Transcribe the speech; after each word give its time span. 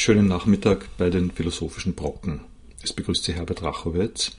Schönen 0.00 0.28
Nachmittag 0.28 0.96
bei 0.96 1.10
den 1.10 1.32
philosophischen 1.32 1.94
Brocken. 1.94 2.42
Es 2.84 2.92
begrüßt 2.92 3.24
Sie 3.24 3.34
Herbert 3.34 3.64
Rachowitz 3.64 4.30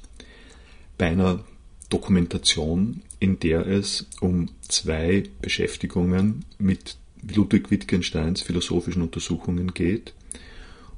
bei 0.98 1.08
einer 1.08 1.44
Dokumentation, 1.90 3.02
in 3.20 3.42
der 3.42 3.68
es 3.68 4.08
um 4.22 4.48
zwei 4.62 5.26
Beschäftigungen 5.42 6.46
mit 6.60 6.96
Ludwig 7.36 7.72
Wittgensteins 7.72 8.42
philosophischen 8.42 9.02
Untersuchungen 9.02 9.74
geht, 9.74 10.14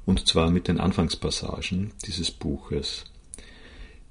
und 0.06 0.28
zwar 0.28 0.52
mit 0.52 0.68
den 0.68 0.78
Anfangspassagen 0.78 1.90
dieses 2.06 2.30
Buches. 2.30 3.06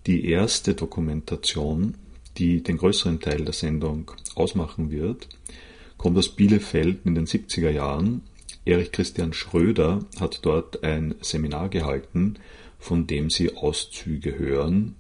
Die 0.06 0.26
erste 0.26 0.74
Dokumentation, 0.74 1.96
die 2.38 2.62
den 2.62 2.76
größeren 2.76 3.22
Teil 3.22 3.46
der 3.46 3.54
Sendung 3.54 4.12
ausmachen 4.36 4.92
wird, 4.92 5.30
kommt 5.98 6.18
aus 6.18 6.36
Bielefeld 6.36 7.06
in 7.06 7.16
den 7.16 7.26
70er 7.26 7.70
Jahren 7.70 8.24
Erich 8.64 8.92
Christian 8.92 9.34
Schröder 9.34 10.06
hat 10.20 10.46
dort 10.46 10.84
ein 10.84 11.16
Seminar 11.22 11.70
gehalten, 11.70 12.36
von 12.78 13.08
dem 13.08 13.30
Sie 13.30 13.56
Auszüge 13.56 14.38
hören, 14.38 14.96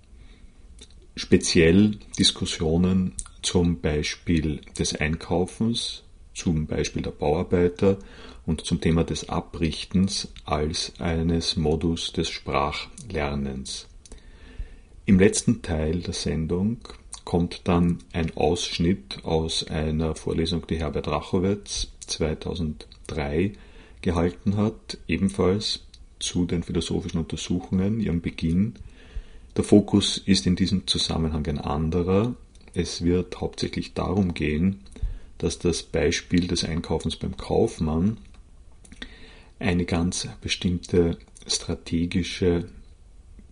speziell 1.16 1.98
Diskussionen 2.18 3.14
zum 3.42 3.82
Beispiel 3.82 4.62
des 4.78 4.96
Einkaufens, 4.96 6.04
zum 6.34 6.66
Beispiel 6.66 7.02
der 7.02 7.12
Bauarbeiter 7.12 8.00
und 8.46 8.66
zum 8.66 8.82
Thema 8.82 9.04
des 9.04 9.30
Abrichtens 9.30 10.30
als 10.46 10.94
eines 11.00 11.56
Modus 11.56 12.14
des 12.14 12.30
Sprachlernens. 12.30 13.88
Im 15.06 15.20
letzten 15.20 15.62
Teil 15.62 16.00
der 16.00 16.14
Sendung 16.14 16.78
kommt 17.26 17.62
dann 17.66 18.00
ein 18.14 18.36
Ausschnitt 18.36 19.20
aus 19.24 19.66
einer 19.68 20.16
Vorlesung, 20.16 20.66
die 20.68 20.80
Herbert 20.80 21.08
Rachowitz 21.08 21.90
2000 22.08 22.88
3 23.12 23.54
gehalten 24.02 24.58
hat, 24.58 24.98
ebenfalls 25.08 25.82
zu 26.20 26.46
den 26.46 26.64
philosophischen 26.64 27.20
Untersuchungen, 27.20 28.00
ihrem 28.00 28.22
Beginn. 28.22 28.76
Der 29.56 29.64
Fokus 29.64 30.18
ist 30.18 30.48
in 30.48 30.56
diesem 30.56 30.88
Zusammenhang 30.88 31.46
ein 31.48 31.60
anderer. 31.60 32.36
Es 32.74 33.04
wird 33.04 33.42
hauptsächlich 33.42 33.94
darum 33.94 34.34
gehen, 34.34 34.82
dass 35.38 35.60
das 35.60 35.84
Beispiel 35.84 36.48
des 36.48 36.64
Einkaufens 36.64 37.16
beim 37.16 37.36
Kaufmann 37.36 38.18
eine 39.60 39.86
ganz 39.86 40.28
bestimmte 40.40 41.18
strategische 41.46 42.70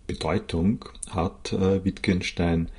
Bedeutung 0.07 0.85
hat. 1.09 1.53
Äh, 1.53 1.83
Wittgenstein 1.83 2.69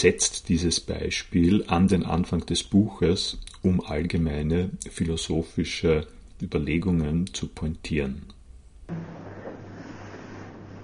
setzt 0.00 0.48
dieses 0.48 0.80
Beispiel 0.80 1.64
an 1.68 1.86
den 1.86 2.04
Anfang 2.04 2.44
des 2.46 2.64
Buches, 2.64 3.38
um 3.62 3.80
allgemeine 3.80 4.70
philosophische 4.90 6.06
Überlegungen 6.42 7.32
zu 7.32 7.46
pointieren. 7.46 8.22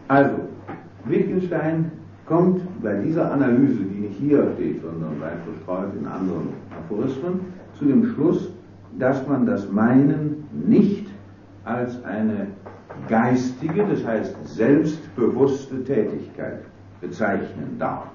Also, 0.06 0.48
Wittgenstein 1.04 1.90
kommt 2.24 2.62
bei 2.82 2.94
dieser 3.02 3.32
Analyse, 3.32 3.82
die 3.82 4.00
nicht 4.00 4.18
hier 4.20 4.52
steht, 4.54 4.80
sondern 4.80 5.20
weit 5.20 5.38
verstreut 5.44 5.92
in 5.98 6.06
anderen 6.06 6.50
Aphorismen, 6.70 7.40
zu 7.78 7.86
dem 7.86 8.14
Schluss, 8.14 8.48
dass 8.98 9.26
man 9.26 9.44
das 9.44 9.68
Meinen 9.70 10.44
nicht 10.52 11.06
als 11.64 12.02
eine 12.04 12.46
geistige, 13.08 13.86
das 13.86 14.04
heißt 14.04 14.36
selbstbewusste 14.44 15.82
Tätigkeit 15.84 16.60
bezeichnen 17.00 17.76
darf. 17.78 18.06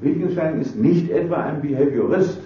Wittgenstein 0.00 0.60
ist 0.60 0.76
nicht 0.76 1.10
etwa 1.10 1.36
ein 1.36 1.60
Behaviorist, 1.60 2.40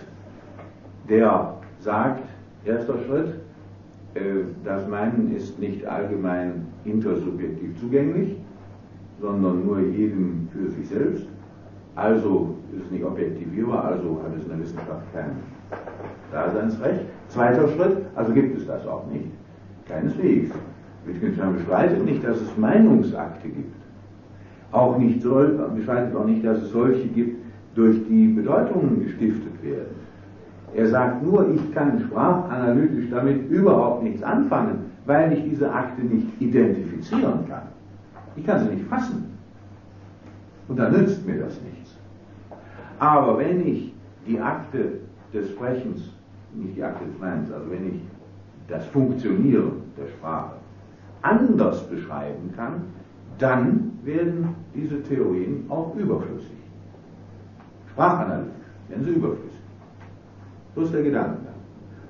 der 1.09 1.55
sagt, 1.81 2.23
erster 2.65 2.95
Schritt, 3.07 3.35
äh, 4.15 4.45
das 4.65 4.87
Meinen 4.89 5.35
ist 5.37 5.59
nicht 5.59 5.85
allgemein 5.87 6.67
intersubjektiv 6.85 7.79
zugänglich, 7.81 8.37
sondern 9.21 9.65
nur 9.67 9.81
jedem 9.81 10.49
für 10.53 10.71
sich 10.71 10.89
selbst. 10.89 11.27
Also 11.95 12.57
ist 12.75 12.87
es 12.87 12.91
nicht 12.91 13.05
objektivierbar, 13.05 13.85
also 13.85 14.21
hat 14.25 14.37
es 14.37 14.45
in 14.45 14.51
der 14.51 14.61
Wissenschaft 14.61 15.13
kein 15.13 15.37
Daseinsrecht. 16.33 17.03
Zweiter 17.29 17.69
Schritt, 17.69 17.99
also 18.15 18.33
gibt 18.33 18.59
es 18.59 18.67
das 18.67 18.87
auch 18.87 19.07
nicht. 19.11 19.27
Keineswegs. 19.89 20.51
Wittgenstein 21.05 21.55
bestreitet 21.57 22.05
nicht, 22.05 22.25
dass 22.25 22.41
es 22.41 22.57
Meinungsakte 22.57 23.49
gibt. 23.49 23.75
Auch 24.71 24.97
nicht 24.97 25.21
soll, 25.21 25.59
bestreitet 25.75 26.15
auch 26.17 26.25
nicht, 26.25 26.45
dass 26.45 26.63
es 26.63 26.71
solche 26.71 27.09
gibt, 27.09 27.42
durch 27.75 27.97
die 28.09 28.29
Bedeutungen 28.29 29.05
gestiftet 29.05 29.63
werden. 29.63 29.97
Er 30.75 30.89
sagt 30.89 31.23
nur, 31.23 31.49
ich 31.51 31.73
kann 31.75 32.01
sprachanalytisch 32.01 33.11
damit 33.11 33.51
überhaupt 33.51 34.03
nichts 34.03 34.23
anfangen, 34.23 34.91
weil 35.05 35.33
ich 35.33 35.45
diese 35.45 35.71
Akte 35.73 36.03
nicht 36.03 36.29
identifizieren 36.41 37.47
kann. 37.49 37.69
Ich 38.37 38.47
kann 38.47 38.61
sie 38.61 38.75
nicht 38.75 38.87
fassen. 38.87 39.25
Und 40.69 40.79
dann 40.79 40.93
nützt 40.93 41.27
mir 41.27 41.39
das 41.39 41.61
nichts. 41.63 41.97
Aber 42.99 43.39
wenn 43.39 43.67
ich 43.67 43.93
die 44.27 44.41
Akte 44.41 45.01
des 45.35 45.51
Sprechens, 45.51 46.13
nicht 46.55 46.77
die 46.77 46.83
Akte 46.83 47.05
des 47.05 47.19
Meinens, 47.19 47.51
also 47.53 47.71
wenn 47.71 47.89
ich 47.89 48.01
das 48.69 48.87
Funktionieren 48.87 49.83
der 49.99 50.09
Sprache 50.09 50.53
anders 51.23 51.87
beschreiben 51.89 52.53
kann, 52.57 52.83
dann 53.39 53.93
werden 54.05 54.55
diese 54.75 55.03
Theorien 55.03 55.67
auch 55.69 55.95
überflüssig. 55.97 56.62
Sprachanalytisch 57.93 58.53
werden 58.89 59.05
sie 59.05 59.11
überflüssig. 59.11 59.61
So 60.75 60.83
ist 60.83 60.95
der 60.95 61.03
Gedanke. 61.03 61.39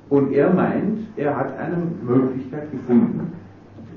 Und 0.09 0.33
er 0.33 0.53
meint, 0.53 1.01
er 1.17 1.37
hat 1.37 1.57
eine 1.59 1.77
Möglichkeit 2.03 2.71
gefunden, 2.71 3.33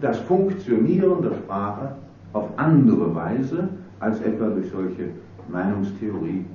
das 0.02 0.20
Funktionieren 0.20 1.22
der 1.22 1.34
Sprache 1.34 1.96
auf 2.34 2.50
andere 2.58 3.14
Weise 3.16 3.70
als 4.00 4.22
etwa 4.22 4.48
durch 4.48 4.70
solche 4.70 5.10
Meinungstheorie, 5.50 6.46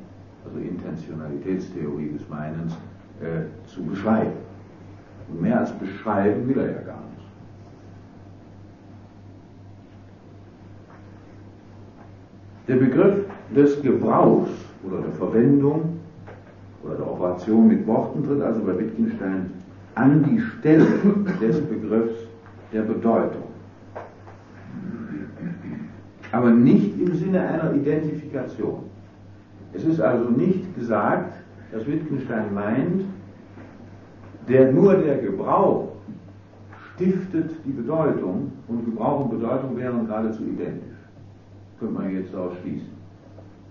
also 0.45 0.59
Intentionalitätstheorie 0.59 2.11
des 2.13 2.29
Meinens, 2.29 2.77
äh, 3.21 3.67
zu 3.67 3.83
beschreiben. 3.83 4.33
Und 5.31 5.43
mehr 5.43 5.61
als 5.61 5.73
beschreiben 5.73 6.49
will 6.49 6.59
er 6.59 6.67
ja 6.67 6.81
gar 6.81 6.97
nicht. 6.97 7.27
Der 12.69 12.77
Begriff 12.77 13.25
des 13.55 13.83
Gebrauchs 13.83 14.51
oder 14.85 15.03
der 15.03 15.13
Verwendung 15.13 15.99
oder 16.83 16.95
der 16.95 17.11
Operation 17.11 17.69
mit 17.69 17.87
Worten 17.87 18.25
tritt 18.25 18.41
also 18.41 18.61
bei 18.63 18.79
Wittgenstein 18.79 19.51
an 19.95 20.25
die 20.25 20.41
Stelle 20.41 20.87
des 21.41 21.61
Begriffs 21.61 22.15
der 22.73 22.83
Bedeutung. 22.83 23.45
Aber 26.33 26.51
nicht 26.51 26.99
im 27.01 27.15
Sinne 27.17 27.41
einer 27.41 27.75
Identifikation. 27.75 28.85
Es 29.73 29.85
ist 29.85 30.01
also 30.01 30.31
nicht 30.31 30.75
gesagt, 30.77 31.35
dass 31.73 31.87
Wittgenstein 31.87 32.55
meint, 32.55 33.05
der 34.49 34.73
nur 34.73 34.95
der 34.95 35.19
Gebrauch 35.19 35.89
stiftet 36.95 37.51
die 37.65 37.73
Bedeutung 37.73 38.53
und 38.69 38.85
Gebrauch 38.85 39.25
und 39.25 39.31
Bedeutung 39.39 39.77
wären 39.77 40.07
geradezu 40.07 40.43
identisch. 40.43 40.99
Könnte 41.79 41.95
man 41.95 42.15
jetzt 42.15 42.33
daraus 42.35 42.53
schließen. 42.63 42.91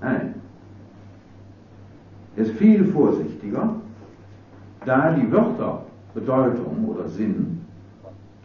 Nein, 0.02 0.36
ist 2.40 2.52
viel 2.52 2.86
vorsichtiger, 2.86 3.76
da 4.86 5.14
die 5.14 5.32
Wörter 5.32 5.84
Bedeutung 6.14 6.86
oder 6.88 7.08
Sinn, 7.08 7.62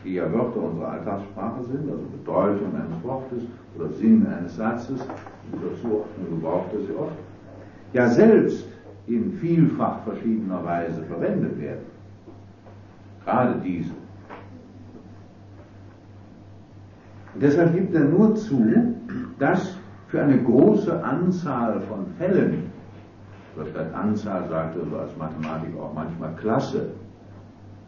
die 0.04 0.14
ja 0.14 0.30
Wörter 0.32 0.62
unserer 0.62 0.92
Alltagssprache 0.92 1.64
sind, 1.64 1.90
also 1.90 2.02
Bedeutung 2.18 2.74
eines 2.74 3.02
Wortes 3.02 3.44
oder 3.76 3.88
Sinn 3.90 4.26
eines 4.26 4.56
Satzes, 4.56 5.00
dieser 5.52 5.80
Zuordnung 5.80 6.30
gebraucht 6.30 6.68
er 6.74 6.80
sie 6.80 6.94
oft, 6.96 7.16
ja 7.92 8.08
selbst 8.08 8.66
in 9.06 9.32
vielfach 9.34 10.02
verschiedener 10.02 10.64
Weise 10.64 11.02
verwendet 11.04 11.60
werden. 11.60 11.84
Gerade 13.24 13.60
diese. 13.64 13.92
Deshalb 17.40 17.74
gibt 17.74 17.94
er 17.94 18.04
nur 18.04 18.34
zu, 18.34 18.62
dass 19.38 19.76
für 20.08 20.22
eine 20.22 20.42
große 20.42 21.02
Anzahl 21.02 21.80
von 21.88 22.06
Fällen 22.18 22.73
statt 23.70 23.94
Anzahl 23.94 24.48
sagt 24.48 24.76
er 24.76 24.84
so 24.90 24.96
als 24.96 25.16
Mathematiker 25.16 25.80
auch 25.80 25.94
manchmal 25.94 26.34
Klasse, 26.34 26.88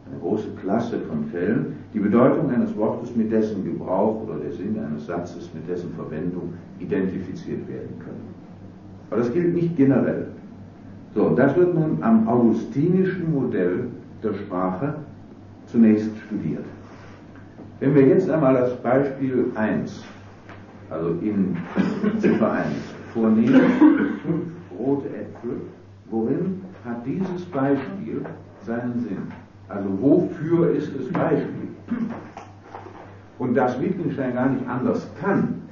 eine 0.09 0.21
große 0.21 0.49
Klasse 0.63 1.01
von 1.01 1.25
Fällen, 1.27 1.75
die 1.93 1.99
Bedeutung 1.99 2.51
eines 2.51 2.77
Wortes 2.77 3.15
mit 3.17 3.33
dessen 3.33 3.65
Gebrauch 3.65 4.23
oder 4.23 4.39
der 4.39 4.53
Sinn 4.53 4.79
eines 4.79 5.07
Satzes 5.07 5.51
mit 5.53 5.69
dessen 5.69 5.93
Verwendung 5.95 6.55
identifiziert 6.79 7.67
werden 7.69 7.99
können. 7.99 8.35
Aber 9.11 9.21
das 9.21 9.33
gilt 9.33 9.55
nicht 9.55 9.77
generell. 9.77 10.29
So, 11.15 11.31
das 11.31 11.57
wird 11.57 11.75
nun 11.75 11.99
am 12.03 12.29
augustinischen 12.29 13.33
Modell 13.33 13.89
der 14.23 14.35
Sprache 14.35 14.95
zunächst 15.67 16.11
studiert. 16.27 16.65
Wenn 17.81 17.95
wir 17.95 18.07
jetzt 18.07 18.31
einmal 18.31 18.55
das 18.55 18.77
Beispiel 18.77 19.47
1, 19.55 20.05
also 20.91 21.11
in 21.21 21.57
Ziffer 22.19 22.53
1, 22.53 22.67
vornehmen, 23.13 24.56
rote 24.79 25.09
Äpfel, 25.09 25.61
worin 26.11 26.63
hat 26.85 27.05
dieses 27.05 27.45
Beispiel 27.47 28.25
seinen 28.63 29.01
Sinn? 29.01 29.29
Also 29.69 29.89
wofür 30.01 30.71
ist 30.73 30.93
das 30.97 31.09
Beispiel? 31.13 31.69
Und 33.39 33.55
dass 33.55 33.81
Wittgenstein 33.81 34.35
gar 34.35 34.49
nicht 34.49 34.67
anders 34.69 35.09
kann, 35.21 35.63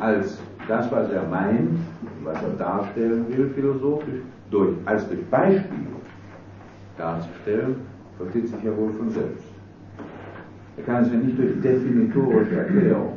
als 0.00 0.40
das, 0.68 0.90
was 0.90 1.10
er 1.10 1.26
meint, 1.28 1.78
was 2.24 2.42
er 2.42 2.50
darstellen 2.58 3.26
will, 3.28 3.50
philosophisch, 3.50 4.20
durch, 4.50 4.74
als 4.84 5.06
durch 5.08 5.24
Beispiele 5.26 5.86
darzustellen, 6.98 7.76
versteht 8.16 8.48
sich 8.48 8.62
ja 8.62 8.76
wohl 8.76 8.92
von 8.92 9.10
selbst. 9.10 9.44
Er 10.76 10.84
kann 10.84 11.02
es 11.02 11.10
ja 11.10 11.18
nicht 11.18 11.38
durch 11.38 11.60
definitorische 11.60 12.56
Erklärung 12.56 13.12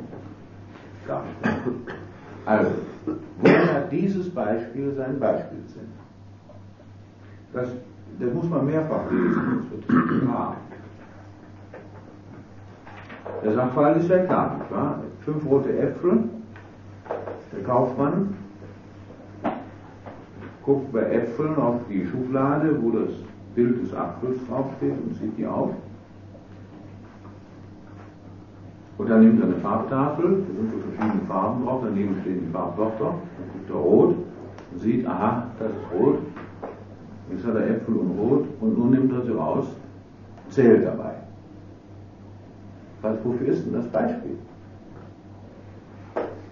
darstellen. 1.07 1.81
Also, 2.49 2.71
woher 3.43 3.81
dieses 3.91 4.27
Beispiel 4.31 4.91
sein 4.95 5.19
Beispiel 5.19 5.59
sind. 5.67 5.89
Das, 7.53 7.69
das 8.19 8.33
muss 8.33 8.49
man 8.49 8.65
mehrfach 8.65 9.01
lesen. 9.11 9.67
Der 13.43 13.53
Sachverhalt 13.53 13.97
ist 13.97 14.09
ja 14.09 14.25
klar, 14.25 14.57
nicht 14.57 14.71
wahr? 14.71 15.03
Fünf 15.21 15.45
rote 15.45 15.77
Äpfel, 15.77 16.23
der 17.53 17.63
Kaufmann 17.63 18.33
guckt 20.65 20.91
bei 20.91 21.01
Äpfeln 21.01 21.55
auf 21.55 21.81
die 21.87 22.03
Schublade, 22.07 22.81
wo 22.81 22.89
das 22.89 23.11
Bild 23.53 23.83
des 23.83 23.93
Apfels 23.93 24.39
draufsteht 24.47 24.95
und 25.05 25.13
sieht 25.13 25.37
die 25.37 25.45
auf. 25.45 25.69
Und 28.99 29.09
dann 29.09 29.21
nimmt 29.21 29.39
er 29.39 29.45
eine 29.45 29.55
Farbtafel, 29.55 30.25
da 30.25 30.55
sind 30.55 30.71
so 30.71 30.77
verschiedene 30.91 31.25
Farben 31.25 31.63
drauf, 31.63 31.81
daneben 31.85 32.17
stehen 32.19 32.41
die 32.45 32.51
Farbwörter, 32.51 33.05
dann 33.05 33.49
guckt 33.53 33.69
er 33.69 33.75
rot 33.75 34.15
und 34.73 34.81
sieht, 34.81 35.07
aha, 35.07 35.47
das 35.57 35.69
ist 35.69 35.77
rot. 35.97 36.17
Jetzt 37.31 37.45
hat 37.45 37.55
er 37.55 37.69
Äpfel 37.69 37.95
und 37.95 38.19
Rot 38.19 38.45
und 38.59 38.77
nun 38.77 38.91
nimmt 38.91 39.13
er 39.13 39.21
sie 39.21 39.31
raus, 39.31 39.67
zählt 40.49 40.85
dabei. 40.85 41.13
Was, 43.01 43.15
wofür 43.23 43.47
ist 43.47 43.65
denn 43.65 43.73
das 43.73 43.87
Beispiel? 43.87 44.35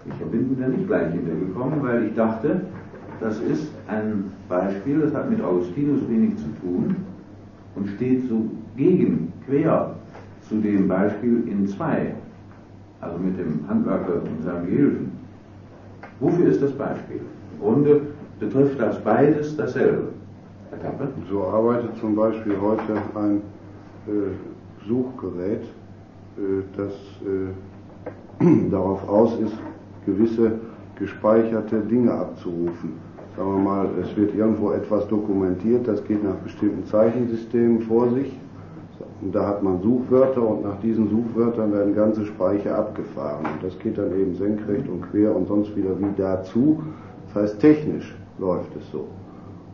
Ich 0.06 0.14
bin 0.14 0.56
da 0.58 0.68
nicht 0.68 0.86
gleich 0.86 1.12
hintergekommen, 1.12 1.82
weil 1.82 2.06
ich 2.06 2.14
dachte, 2.14 2.62
das 3.20 3.40
ist 3.40 3.70
ein 3.88 4.32
Beispiel, 4.48 5.00
das 5.00 5.12
hat 5.12 5.28
mit 5.28 5.42
Augustinus 5.42 6.08
wenig 6.08 6.36
zu 6.36 6.48
tun 6.62 6.96
und 7.74 7.88
steht 7.90 8.26
so 8.26 8.46
gegen, 8.74 9.34
quer 9.46 9.96
zu 10.48 10.62
dem 10.62 10.88
Beispiel 10.88 11.46
in 11.46 11.66
zwei, 11.66 12.14
also 13.00 13.18
mit 13.18 13.38
dem 13.38 13.60
Handwerker 13.68 14.14
und 14.22 14.42
seinem 14.44 14.66
Gehilfen. 14.66 15.12
Wofür 16.20 16.48
ist 16.48 16.62
das 16.62 16.72
Beispiel? 16.72 17.20
Im 17.52 17.60
Grunde 17.60 18.00
betrifft 18.40 18.80
das 18.80 19.02
beides 19.02 19.56
dasselbe. 19.56 20.08
Herr 20.70 20.78
Kappe? 20.78 21.08
So 21.30 21.44
arbeitet 21.44 21.96
zum 21.98 22.14
Beispiel 22.14 22.54
heute 22.60 22.94
ein 23.14 23.42
äh, 24.06 24.86
Suchgerät, 24.86 25.62
äh, 25.62 26.62
das 26.76 26.92
äh, 27.24 28.44
darauf 28.70 29.08
aus 29.08 29.38
ist, 29.40 29.56
gewisse 30.06 30.52
gespeicherte 30.98 31.80
Dinge 31.80 32.12
abzurufen. 32.12 32.92
Sagen 33.36 33.52
wir 33.52 33.58
mal, 33.58 33.88
es 34.02 34.16
wird 34.16 34.34
irgendwo 34.34 34.72
etwas 34.72 35.06
dokumentiert, 35.06 35.86
das 35.86 36.04
geht 36.04 36.24
nach 36.24 36.34
bestimmten 36.36 36.84
Zeichensystemen 36.86 37.82
vor 37.82 38.10
sich. 38.10 38.32
Und 39.20 39.34
da 39.34 39.46
hat 39.48 39.62
man 39.62 39.82
Suchwörter 39.82 40.42
und 40.42 40.62
nach 40.62 40.78
diesen 40.80 41.08
Suchwörtern 41.10 41.72
werden 41.72 41.94
ganze 41.94 42.24
Speicher 42.24 42.78
abgefahren. 42.78 43.44
Und 43.52 43.62
das 43.62 43.76
geht 43.80 43.98
dann 43.98 44.12
eben 44.12 44.34
senkrecht 44.36 44.88
und 44.88 45.02
quer 45.10 45.34
und 45.34 45.48
sonst 45.48 45.74
wieder 45.76 45.98
wie 45.98 46.06
dazu. 46.16 46.82
Das 47.26 47.42
heißt, 47.42 47.60
technisch 47.60 48.14
läuft 48.38 48.74
es 48.76 48.88
so. 48.92 49.08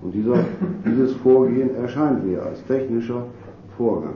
Und 0.02 0.12
dieser, 0.12 0.34
dieses 0.86 1.14
Vorgehen 1.16 1.74
erscheint 1.76 2.26
mir 2.26 2.42
als 2.42 2.64
technischer 2.64 3.24
Vorgang. 3.76 4.14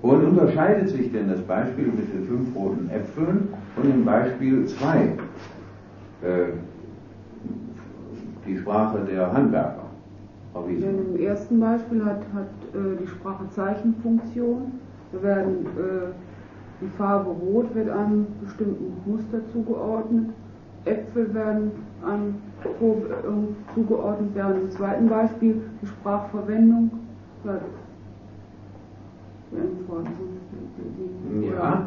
Und 0.00 0.24
unterscheidet 0.24 0.88
sich 0.88 1.12
denn 1.12 1.28
das 1.28 1.40
Beispiel 1.42 1.86
mit 1.86 2.12
den 2.12 2.24
fünf 2.24 2.56
roten 2.56 2.88
Äpfeln 2.90 3.48
von 3.74 3.84
dem 3.84 4.04
Beispiel 4.04 4.66
2, 4.66 4.96
äh, 4.96 5.08
die 8.46 8.58
Sprache 8.58 8.98
der 9.04 9.32
Handwerker? 9.32 9.81
In 10.54 10.80
dem 10.80 11.16
ersten 11.16 11.60
Beispiel 11.60 12.04
hat, 12.04 12.20
hat 12.34 12.48
äh, 12.74 12.96
die 13.00 13.06
Sprache 13.06 13.48
Zeichenfunktion. 13.50 14.72
Da 15.12 15.22
werden 15.22 15.66
äh, 15.78 16.12
die 16.82 16.88
Farbe 16.98 17.30
Rot 17.30 17.74
wird 17.74 17.88
einem 17.88 18.26
bestimmten 18.42 18.92
Muster 19.06 19.40
zugeordnet. 19.52 20.30
Äpfel 20.84 21.32
werden 21.32 21.70
einem 22.06 22.34
äh, 22.64 23.74
zugeordnet, 23.74 24.30
während 24.34 24.62
im 24.62 24.70
zweiten 24.72 25.08
Beispiel 25.08 25.62
die 25.80 25.86
Sprachverwendung 25.86 26.90
ja, 27.44 27.54
ja, 31.52 31.86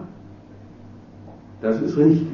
das 1.62 1.82
ist 1.82 1.98
richtig. 1.98 2.28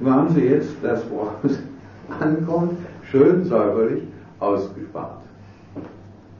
Nur 0.00 0.12
haben 0.12 0.28
Sie 0.30 0.40
jetzt 0.40 0.74
das, 0.82 1.08
worauf 1.10 1.44
es 1.44 1.62
ankommt, 2.20 2.78
schön 3.02 3.44
säuberlich 3.44 4.02
ausgespart. 4.40 5.21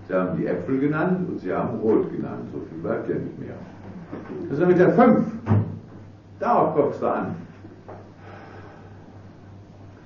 Sie 0.09 0.15
haben 0.15 0.37
die 0.37 0.47
Äpfel 0.47 0.79
genannt 0.81 1.29
und 1.29 1.41
Sie 1.41 1.53
haben 1.53 1.79
Rot 1.79 2.11
genannt. 2.11 2.49
So 2.53 2.61
viel 2.61 2.79
bleibt 2.79 3.09
ja 3.09 3.17
nicht 3.17 3.39
mehr. 3.39 3.55
Das 4.49 4.59
ist 4.59 4.67
mit 4.67 4.79
der 4.79 4.93
5. 4.93 5.27
Darauf 6.39 6.75
kommst 6.75 7.01
du 7.01 7.07
an. 7.07 7.37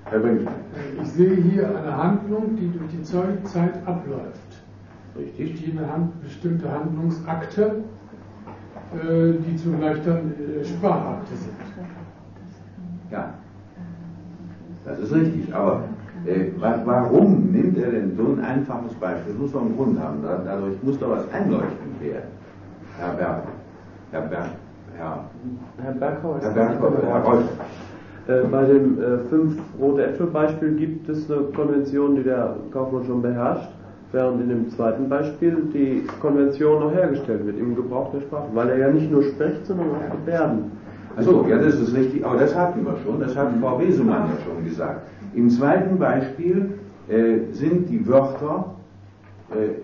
Herr 0.04 0.20
Brinkmann. 0.20 0.54
Ich 1.02 1.08
sehe 1.08 1.34
hier 1.34 1.69
eine 1.69 1.96
Handlung, 1.96 2.54
die 2.56 2.70
durch 2.70 2.90
die 2.90 3.02
Zeit 3.02 3.87
abläuft. 3.87 4.62
Richtig. 5.19 5.64
Die 5.64 5.76
eine 5.76 5.90
Hand, 5.90 6.22
bestimmte 6.22 6.70
Handlungsakte, 6.70 7.82
äh, 8.94 9.32
die 9.32 9.56
zugleich 9.56 10.04
dann 10.04 10.32
äh, 10.34 10.64
Sprachakte 10.64 11.34
sind. 11.34 11.54
Ja, 13.10 13.34
das 14.84 14.99
ist 15.00 15.12
richtig. 15.12 15.54
Aber 15.54 15.84
äh, 16.26 16.52
warum 16.61 17.50
nimmt 17.52 17.78
er 17.78 17.90
denn 17.90 18.17
so 18.17 18.25
ein 18.25 18.40
einfaches 18.44 18.94
Beispiel? 18.94 19.32
Das 19.32 19.40
muss 19.40 19.52
doch 19.52 19.61
einen 19.61 19.76
Grund 19.76 20.00
haben. 20.00 20.19
Dadurch 20.23 20.76
muss 20.82 20.99
doch 20.99 21.11
was 21.11 21.32
einleuchtend 21.32 22.00
werden. 22.00 22.31
Herr 22.99 23.12
Berg. 23.14 23.43
Herr 24.11 24.23
Berg. 24.23 24.50
Herr, 24.96 25.25
Herr 25.82 25.93
Berghaus. 25.93 26.43
Herr 26.43 26.50
Berghaus. 26.50 26.93
Herr 27.02 27.23
Reus. 27.23 27.44
Äh, 28.28 28.49
bei 28.50 28.64
dem 28.64 28.99
äh, 28.99 29.19
fünf 29.28 29.56
rote 29.81 30.05
Äpfel 30.06 30.26
Beispiel 30.26 30.75
gibt 30.75 31.08
es 31.08 31.31
eine 31.31 31.43
Konvention, 31.55 32.17
die 32.17 32.25
der 32.25 32.56
Kaufmann 32.73 33.05
schon 33.05 33.23
beherrscht, 33.23 33.69
während 34.11 34.40
in 34.40 34.49
dem 34.49 34.70
zweiten 34.70 35.08
Beispiel 35.08 35.69
die 35.73 36.05
Konvention 36.20 36.81
noch 36.81 36.93
hergestellt 36.93 37.46
wird 37.46 37.58
im 37.58 37.76
Gebrauch 37.76 38.11
der 38.12 38.23
Sprache, 38.23 38.49
weil 38.55 38.70
er 38.70 38.78
ja 38.78 38.88
nicht 38.88 39.12
nur 39.12 39.23
spricht, 39.23 39.64
sondern 39.67 39.88
auch 39.90 40.11
Gebärden. 40.11 40.73
Achso, 41.17 41.46
ja, 41.49 41.56
das 41.58 41.76
ist 41.76 41.94
richtig, 41.94 42.26
aber 42.26 42.38
das 42.38 42.54
hatten 42.54 42.85
wir 42.85 42.97
schon, 43.04 43.21
das 43.21 43.37
hat 43.37 43.49
Frau 43.61 43.78
Wesemann 43.80 44.28
ja 44.28 44.45
schon 44.45 44.64
gesagt. 44.64 45.00
Im 45.37 45.50
zweiten 45.50 45.99
Beispiel 45.99 46.78
äh, 47.09 47.52
sind 47.52 47.90
die 47.90 48.07
Wörter 48.09 48.75
äh, 49.50 49.83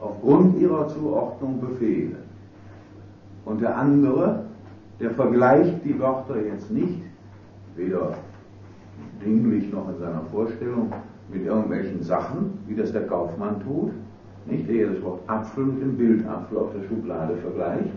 aufgrund 0.00 0.56
ihrer 0.60 0.86
Zuordnung 0.86 1.60
Befehle. 1.60 2.18
Und 3.44 3.62
der 3.62 3.76
andere, 3.76 4.44
der 5.00 5.10
vergleicht 5.10 5.84
die 5.84 5.98
Wörter 5.98 6.36
jetzt 6.40 6.70
nicht, 6.70 7.02
weder 7.74 8.12
dinglich 9.24 9.72
noch 9.72 9.88
in 9.88 9.98
seiner 9.98 10.22
Vorstellung, 10.32 10.92
mit 11.32 11.44
irgendwelchen 11.44 12.00
Sachen, 12.04 12.56
wie 12.68 12.76
das 12.76 12.92
der 12.92 13.08
Kaufmann 13.08 13.60
tut, 13.64 13.90
nicht 14.46 14.68
der 14.68 14.90
das 14.90 15.02
Wort 15.02 15.20
Apfel 15.26 15.64
mit 15.64 15.82
dem 15.82 15.96
Bild 15.96 16.28
Apfel 16.28 16.58
auf 16.58 16.70
der 16.72 16.86
Schublade 16.86 17.34
vergleicht, 17.38 17.90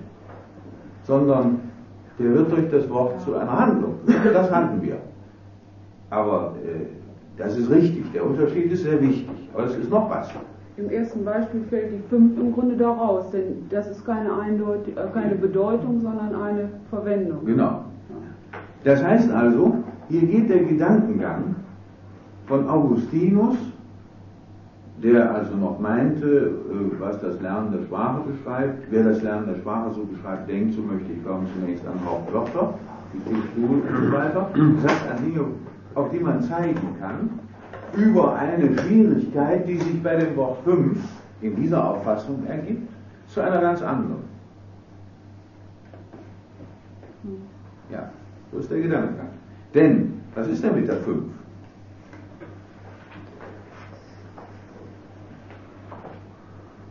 sondern 1.03 1.59
der 2.17 2.33
wird 2.33 2.51
durch 2.51 2.71
das 2.71 2.89
Wort 2.89 3.21
zu 3.21 3.35
einer 3.35 3.59
Handlung. 3.59 3.93
Das 4.33 4.49
hatten 4.51 4.81
wir. 4.81 4.97
Aber 6.09 6.55
äh, 6.65 6.85
das 7.37 7.57
ist 7.57 7.69
richtig, 7.69 8.11
der 8.13 8.25
Unterschied 8.25 8.71
ist 8.71 8.83
sehr 8.83 9.01
wichtig. 9.01 9.49
Aber 9.53 9.65
es 9.65 9.75
ist 9.75 9.89
noch 9.89 10.09
was. 10.09 10.29
Im 10.77 10.89
ersten 10.89 11.25
Beispiel 11.25 11.61
fällt 11.69 11.91
die 11.91 12.09
5 12.09 12.39
im 12.39 12.53
Grunde 12.53 12.77
da 12.77 12.89
raus, 12.89 13.25
denn 13.31 13.65
das 13.69 13.89
ist 13.89 14.05
keine, 14.05 14.33
eindeutig, 14.33 14.95
äh, 14.95 15.07
keine 15.13 15.35
Bedeutung, 15.35 16.01
sondern 16.01 16.33
eine 16.35 16.69
Verwendung. 16.89 17.45
Genau. 17.45 17.83
Das 18.83 19.03
heißt 19.03 19.29
also, 19.31 19.75
hier 20.07 20.21
geht 20.21 20.49
der 20.49 20.63
Gedankengang 20.63 21.55
von 22.47 22.67
Augustinus, 22.69 23.57
der 25.03 25.33
also 25.33 25.55
noch 25.55 25.79
meinte, 25.79 26.27
äh, 26.27 26.99
was 26.99 27.19
das 27.21 27.39
Lernen 27.41 27.71
der 27.71 27.83
Sprache 27.83 28.21
beschreibt. 28.21 28.87
Wer 28.89 29.03
das 29.03 29.21
Lernen 29.21 29.47
der 29.47 29.55
Sprache 29.55 29.93
so 29.93 30.03
beschreibt, 30.03 30.49
denkt, 30.49 30.75
so 30.75 30.81
möchte 30.81 31.11
ich 31.11 31.23
kommen 31.25 31.47
zunächst 31.59 31.85
an 31.85 31.99
Hauptwörter, 32.05 32.73
die 33.13 33.35
Stuhl 33.51 33.81
und 33.81 34.05
so 34.05 34.11
weiter. 34.13 34.49
Das 34.81 34.91
heißt 34.91 35.11
an 35.11 35.25
Dinge, 35.25 35.45
auf 35.95 36.11
die 36.11 36.19
man 36.19 36.41
zeigen 36.41 36.95
kann, 36.99 37.39
über 37.95 38.35
eine 38.35 38.77
Schwierigkeit, 38.77 39.67
die 39.67 39.77
sich 39.77 40.01
bei 40.03 40.15
dem 40.15 40.35
Wort 40.35 40.59
5 40.63 40.97
in 41.41 41.55
dieser 41.55 41.83
Auffassung 41.83 42.45
ergibt, 42.47 42.89
zu 43.27 43.41
einer 43.41 43.61
ganz 43.61 43.81
anderen. 43.81 44.23
Ja, 47.91 48.09
so 48.51 48.59
ist 48.59 48.71
der 48.71 48.81
Gedankengang. 48.81 49.29
Denn, 49.73 50.21
was 50.35 50.47
ist 50.47 50.63
denn 50.63 50.75
mit 50.75 50.87
der 50.87 50.97
5? 50.97 51.23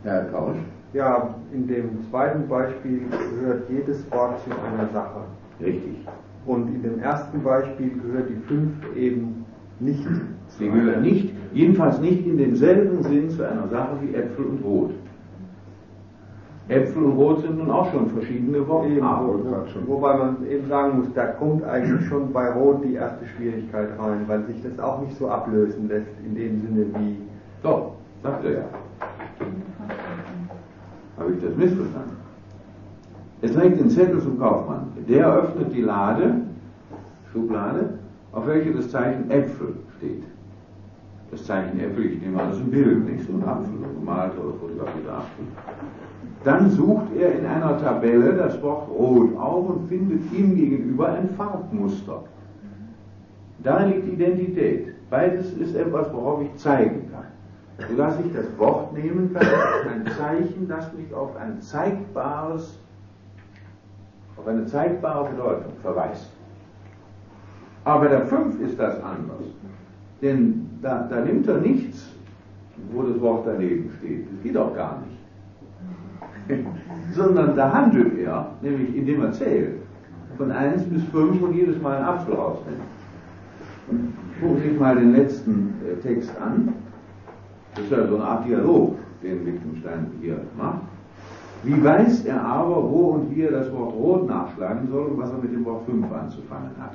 Herr 0.02 0.24
Kausch? 0.26 0.56
Ja, 0.92 1.34
in 1.52 1.66
dem 1.66 2.08
zweiten 2.10 2.48
Beispiel 2.48 3.02
gehört 3.08 3.68
jedes 3.68 4.10
Wort 4.10 4.40
zu 4.42 4.50
einer 4.50 4.88
Sache. 4.90 5.24
Richtig. 5.60 6.06
Und 6.48 6.74
in 6.74 6.82
dem 6.82 6.98
ersten 7.00 7.42
Beispiel 7.42 7.90
gehört 7.90 8.30
die 8.30 8.40
fünf 8.46 8.72
eben 8.96 9.44
nicht. 9.80 10.08
Sie 10.48 10.70
gehört 10.70 11.02
nicht, 11.02 11.34
jedenfalls 11.52 12.00
nicht 12.00 12.26
in 12.26 12.38
demselben 12.38 13.02
Sinn 13.02 13.28
zu 13.28 13.46
einer 13.46 13.68
Sache 13.68 13.98
wie 14.00 14.14
Äpfel 14.14 14.46
und 14.46 14.64
Rot. 14.64 14.90
Äpfel 16.68 17.04
und 17.04 17.12
Rot 17.12 17.42
sind 17.42 17.58
nun 17.58 17.70
auch 17.70 17.92
schon 17.92 18.08
verschiedene 18.08 18.66
Worte. 18.66 18.88
Eben, 18.88 19.02
wo, 19.02 19.92
wobei 19.92 20.16
man 20.16 20.36
eben 20.48 20.66
sagen 20.68 20.98
muss, 20.98 21.12
da 21.14 21.26
kommt 21.26 21.64
eigentlich 21.64 22.08
schon 22.08 22.32
bei 22.32 22.50
Rot 22.50 22.82
die 22.82 22.94
erste 22.94 23.26
Schwierigkeit 23.26 23.90
rein, 23.98 24.22
weil 24.26 24.44
sich 24.44 24.62
das 24.62 24.78
auch 24.80 25.02
nicht 25.02 25.18
so 25.18 25.28
ablösen 25.28 25.86
lässt 25.88 26.08
in 26.24 26.34
dem 26.34 26.60
Sinne 26.62 26.86
wie. 26.94 27.16
Doch, 27.62 27.92
sagt 28.22 28.46
er 28.46 28.52
ja. 28.52 28.64
Habe 31.18 31.32
ich 31.32 31.42
das 31.42 31.54
missverstanden? 31.56 32.27
Es 33.40 33.52
trägt 33.52 33.78
den 33.78 33.88
Zettel 33.88 34.20
zum 34.20 34.38
Kaufmann. 34.38 34.88
Der 35.08 35.32
öffnet 35.32 35.72
die 35.72 35.82
Lade, 35.82 36.40
Schublade, 37.32 37.90
auf 38.32 38.46
welche 38.46 38.72
das 38.72 38.90
Zeichen 38.90 39.30
Äpfel 39.30 39.74
steht. 39.98 40.24
Das 41.30 41.44
Zeichen 41.44 41.78
Äpfel, 41.78 42.06
ich 42.06 42.20
nehme 42.20 42.40
an, 42.40 42.48
das 42.48 42.58
ist 42.58 42.64
ein 42.64 42.70
Bild, 42.70 43.04
nicht 43.04 43.26
so 43.26 43.34
ein 43.34 43.44
Apfel, 43.44 43.74
gemalt 43.98 44.32
oder 44.38 44.54
fotografierter 44.58 45.18
Apfel. 45.18 45.44
Dann 46.44 46.70
sucht 46.70 47.14
er 47.16 47.38
in 47.38 47.46
einer 47.46 47.78
Tabelle 47.78 48.32
das 48.34 48.60
Wort 48.62 48.88
Rot 48.88 49.36
auf 49.36 49.68
und 49.68 49.88
findet 49.88 50.32
ihm 50.32 50.56
gegenüber 50.56 51.12
ein 51.12 51.28
Farbmuster. 51.30 52.22
Darin 53.62 53.92
liegt 53.92 54.08
Identität. 54.08 54.94
Beides 55.10 55.52
ist 55.52 55.74
etwas, 55.74 56.12
worauf 56.12 56.42
ich 56.42 56.54
zeigen 56.56 57.10
kann. 57.10 57.88
Sodass 57.88 58.18
ich 58.20 58.32
das 58.32 58.46
Wort 58.58 58.92
nehmen 58.92 59.32
kann, 59.32 59.46
ein 59.46 60.06
Zeichen, 60.16 60.68
das 60.68 60.92
mich 60.94 61.12
auf 61.14 61.36
ein 61.36 61.60
zeigbares, 61.60 62.78
auf 64.38 64.46
eine 64.46 64.66
zeigbare 64.66 65.30
Bedeutung 65.30 65.72
verweist. 65.82 66.30
Aber 67.84 68.00
bei 68.00 68.08
der 68.08 68.26
5 68.26 68.60
ist 68.60 68.78
das 68.78 69.02
anders. 69.02 69.44
Denn 70.20 70.68
da, 70.82 71.06
da 71.08 71.20
nimmt 71.20 71.46
er 71.48 71.58
nichts, 71.58 72.08
wo 72.92 73.02
das 73.02 73.20
Wort 73.20 73.46
daneben 73.46 73.90
steht. 73.98 74.26
Das 74.30 74.42
geht 74.42 74.56
auch 74.56 74.74
gar 74.74 75.02
nicht. 76.48 76.66
Sondern 77.12 77.56
da 77.56 77.72
handelt 77.72 78.18
er, 78.18 78.50
nämlich 78.62 78.96
indem 78.96 79.22
er 79.22 79.32
zählt, 79.32 79.76
von 80.36 80.50
1 80.50 80.84
bis 80.84 81.02
5 81.04 81.42
und 81.42 81.54
jedes 81.54 81.80
Mal 81.80 81.96
einen 81.96 82.06
Apfel 82.06 82.34
rausnimmt. 82.34 82.78
Gucken 84.40 84.56
Sie 84.58 84.68
sich 84.68 84.78
mal 84.78 84.94
den 84.96 85.12
letzten 85.12 85.74
äh, 85.84 86.00
Text 86.00 86.30
an. 86.40 86.74
Das 87.74 87.84
ist 87.84 87.90
ja 87.90 88.06
so 88.06 88.16
eine 88.16 88.24
Art 88.24 88.46
Dialog, 88.46 88.96
den 89.22 89.46
Wittgenstein 89.46 90.10
hier 90.20 90.40
macht. 90.56 90.82
Wie 91.64 91.82
weiß 91.82 92.24
er 92.24 92.40
aber, 92.42 92.76
wo 92.76 93.14
und 93.14 93.34
wie 93.34 93.42
er 93.42 93.50
das 93.50 93.72
Wort 93.72 93.92
rot 93.94 94.28
nachschlagen 94.28 94.88
soll 94.88 95.06
und 95.06 95.18
was 95.18 95.30
er 95.30 95.38
mit 95.38 95.52
dem 95.52 95.64
Wort 95.64 95.84
5 95.86 96.04
anzufangen 96.12 96.70
hat? 96.80 96.92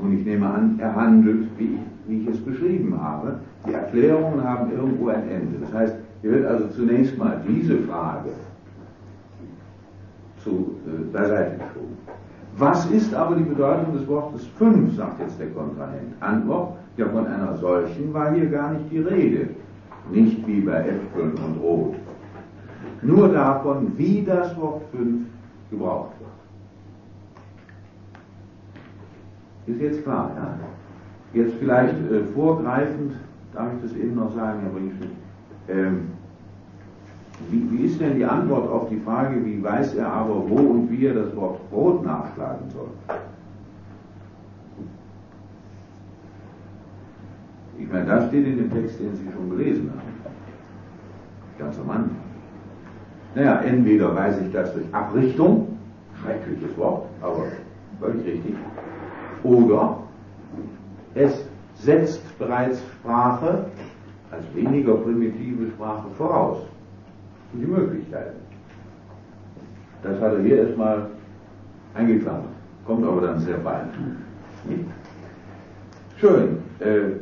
Und 0.00 0.18
ich 0.18 0.24
nehme 0.24 0.46
an, 0.46 0.78
er 0.78 0.94
handelt, 0.94 1.48
wie 1.58 1.74
ich, 1.74 1.80
wie 2.06 2.20
ich 2.20 2.28
es 2.28 2.44
beschrieben 2.44 3.00
habe. 3.00 3.38
Die 3.66 3.72
Erklärungen 3.72 4.42
haben 4.42 4.70
irgendwo 4.72 5.08
ein 5.08 5.28
Ende. 5.28 5.58
Das 5.60 5.72
heißt, 5.72 5.96
hier 6.22 6.32
wird 6.32 6.46
also 6.46 6.68
zunächst 6.68 7.16
mal 7.18 7.40
diese 7.46 7.78
Frage 7.78 8.30
zu, 10.42 10.76
äh, 10.86 11.12
beiseite 11.12 11.56
geschoben. 11.56 11.96
Was 12.56 12.88
ist 12.90 13.14
aber 13.14 13.36
die 13.36 13.42
Bedeutung 13.42 13.94
des 13.94 14.06
Wortes 14.06 14.46
5, 14.58 14.94
sagt 14.96 15.20
jetzt 15.20 15.40
der 15.40 15.48
Kontrahent. 15.48 16.14
Antwort, 16.20 16.76
ja 16.96 17.08
von 17.08 17.26
einer 17.26 17.56
solchen 17.56 18.12
war 18.14 18.32
hier 18.32 18.46
gar 18.46 18.72
nicht 18.72 18.90
die 18.90 19.00
Rede. 19.00 19.48
Nicht 20.12 20.46
wie 20.46 20.60
bei 20.60 20.80
Äpfeln 20.80 21.32
und 21.32 21.60
Rot. 21.60 21.94
Nur 23.04 23.28
davon, 23.28 23.92
wie 23.98 24.22
das 24.22 24.56
Wort 24.56 24.82
5 24.92 25.26
gebraucht 25.70 26.12
wird. 29.66 29.76
Ist 29.76 29.82
jetzt 29.82 30.02
klar, 30.04 30.30
ja? 30.34 30.58
Jetzt 31.34 31.54
vielleicht 31.58 31.94
äh, 32.10 32.24
vorgreifend, 32.34 33.12
darf 33.52 33.68
ich 33.74 33.82
das 33.82 33.98
eben 33.98 34.14
noch 34.14 34.34
sagen, 34.34 34.60
Herr 34.60 34.70
Bringschmidt, 34.70 35.10
ähm, 35.68 36.08
wie, 37.50 37.70
wie, 37.70 37.84
ist 37.84 38.00
denn 38.00 38.16
die 38.16 38.24
Antwort 38.24 38.70
auf 38.70 38.88
die 38.88 39.00
Frage, 39.00 39.44
wie 39.44 39.62
weiß 39.62 39.96
er 39.96 40.10
aber, 40.10 40.48
wo 40.48 40.54
und 40.54 40.90
wie 40.90 41.04
er 41.06 41.14
das 41.14 41.34
Wort 41.36 41.58
Brot 41.70 42.04
nachschlagen 42.04 42.70
soll? 42.70 42.88
Ich 47.78 47.90
meine, 47.90 48.06
das 48.06 48.28
steht 48.28 48.46
in 48.46 48.56
dem 48.58 48.70
Text, 48.70 49.00
den 49.00 49.14
Sie 49.16 49.26
schon 49.30 49.50
gelesen 49.50 49.90
haben. 49.90 50.30
Ganz 51.58 51.78
am 51.78 51.90
Anfang. 51.90 52.33
Naja, 53.34 53.62
entweder 53.62 54.14
weiß 54.14 54.40
ich 54.42 54.52
das 54.52 54.72
durch 54.72 54.86
Abrichtung, 54.92 55.76
schreckliches 56.22 56.76
Wort, 56.78 57.06
aber 57.20 57.46
völlig 58.00 58.24
richtig, 58.26 58.54
oder 59.42 59.98
es 61.14 61.44
setzt 61.74 62.38
bereits 62.38 62.80
Sprache 63.00 63.66
als 64.30 64.44
weniger 64.54 64.94
primitive 64.94 65.68
Sprache 65.70 66.08
voraus. 66.16 66.58
Und 67.52 67.60
die 67.60 67.66
Möglichkeiten. 67.66 68.38
Das 70.02 70.20
hat 70.20 70.34
er 70.34 70.40
hier 70.40 70.66
erstmal 70.66 71.06
eingeklammert. 71.94 72.44
Kommt 72.86 73.06
aber 73.06 73.20
dann 73.20 73.38
sehr 73.40 73.58
bald. 73.58 73.86
Schön. 76.18 76.58
Äh, 76.80 77.20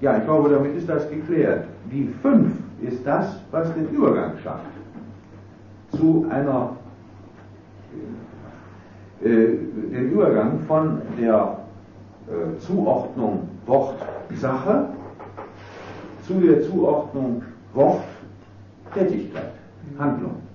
ja, 0.00 0.18
ich 0.18 0.24
glaube, 0.24 0.50
damit 0.50 0.76
ist 0.76 0.88
das 0.88 1.08
geklärt. 1.08 1.64
Die 1.90 2.08
5 2.22 2.50
ist 2.82 3.06
das, 3.06 3.40
was 3.50 3.72
den 3.74 3.88
Übergang 3.90 4.32
schafft 4.42 4.66
zu 5.96 6.26
einer 6.30 6.76
äh, 9.22 9.28
den 9.28 10.10
Übergang 10.12 10.60
von 10.66 11.02
der 11.18 11.58
äh, 12.28 12.58
Zuordnung 12.58 13.48
Wort-Sache 13.66 14.88
zu 16.26 16.34
der 16.34 16.62
Zuordnung 16.62 17.42
Wort-Tätigkeit, 17.74 19.52
Handlung. 19.98 20.45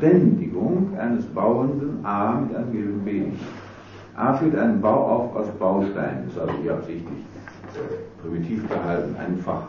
Verständigung 0.00 0.88
eines 0.98 1.26
Bauenden 1.26 2.04
A 2.04 2.40
mit 2.40 2.56
einem 2.56 2.72
Gehilfen 2.72 3.04
B. 3.04 3.22
A 4.16 4.32
führt 4.32 4.56
einen 4.56 4.80
Bau 4.80 5.06
auf 5.06 5.36
aus 5.36 5.46
Bausteinen, 5.58 6.26
ist 6.26 6.38
also 6.38 6.54
hier 6.62 6.72
absichtlich 6.72 7.18
äh, 7.74 8.22
primitiv 8.22 8.66
gehalten, 8.68 9.14
einfach 9.16 9.64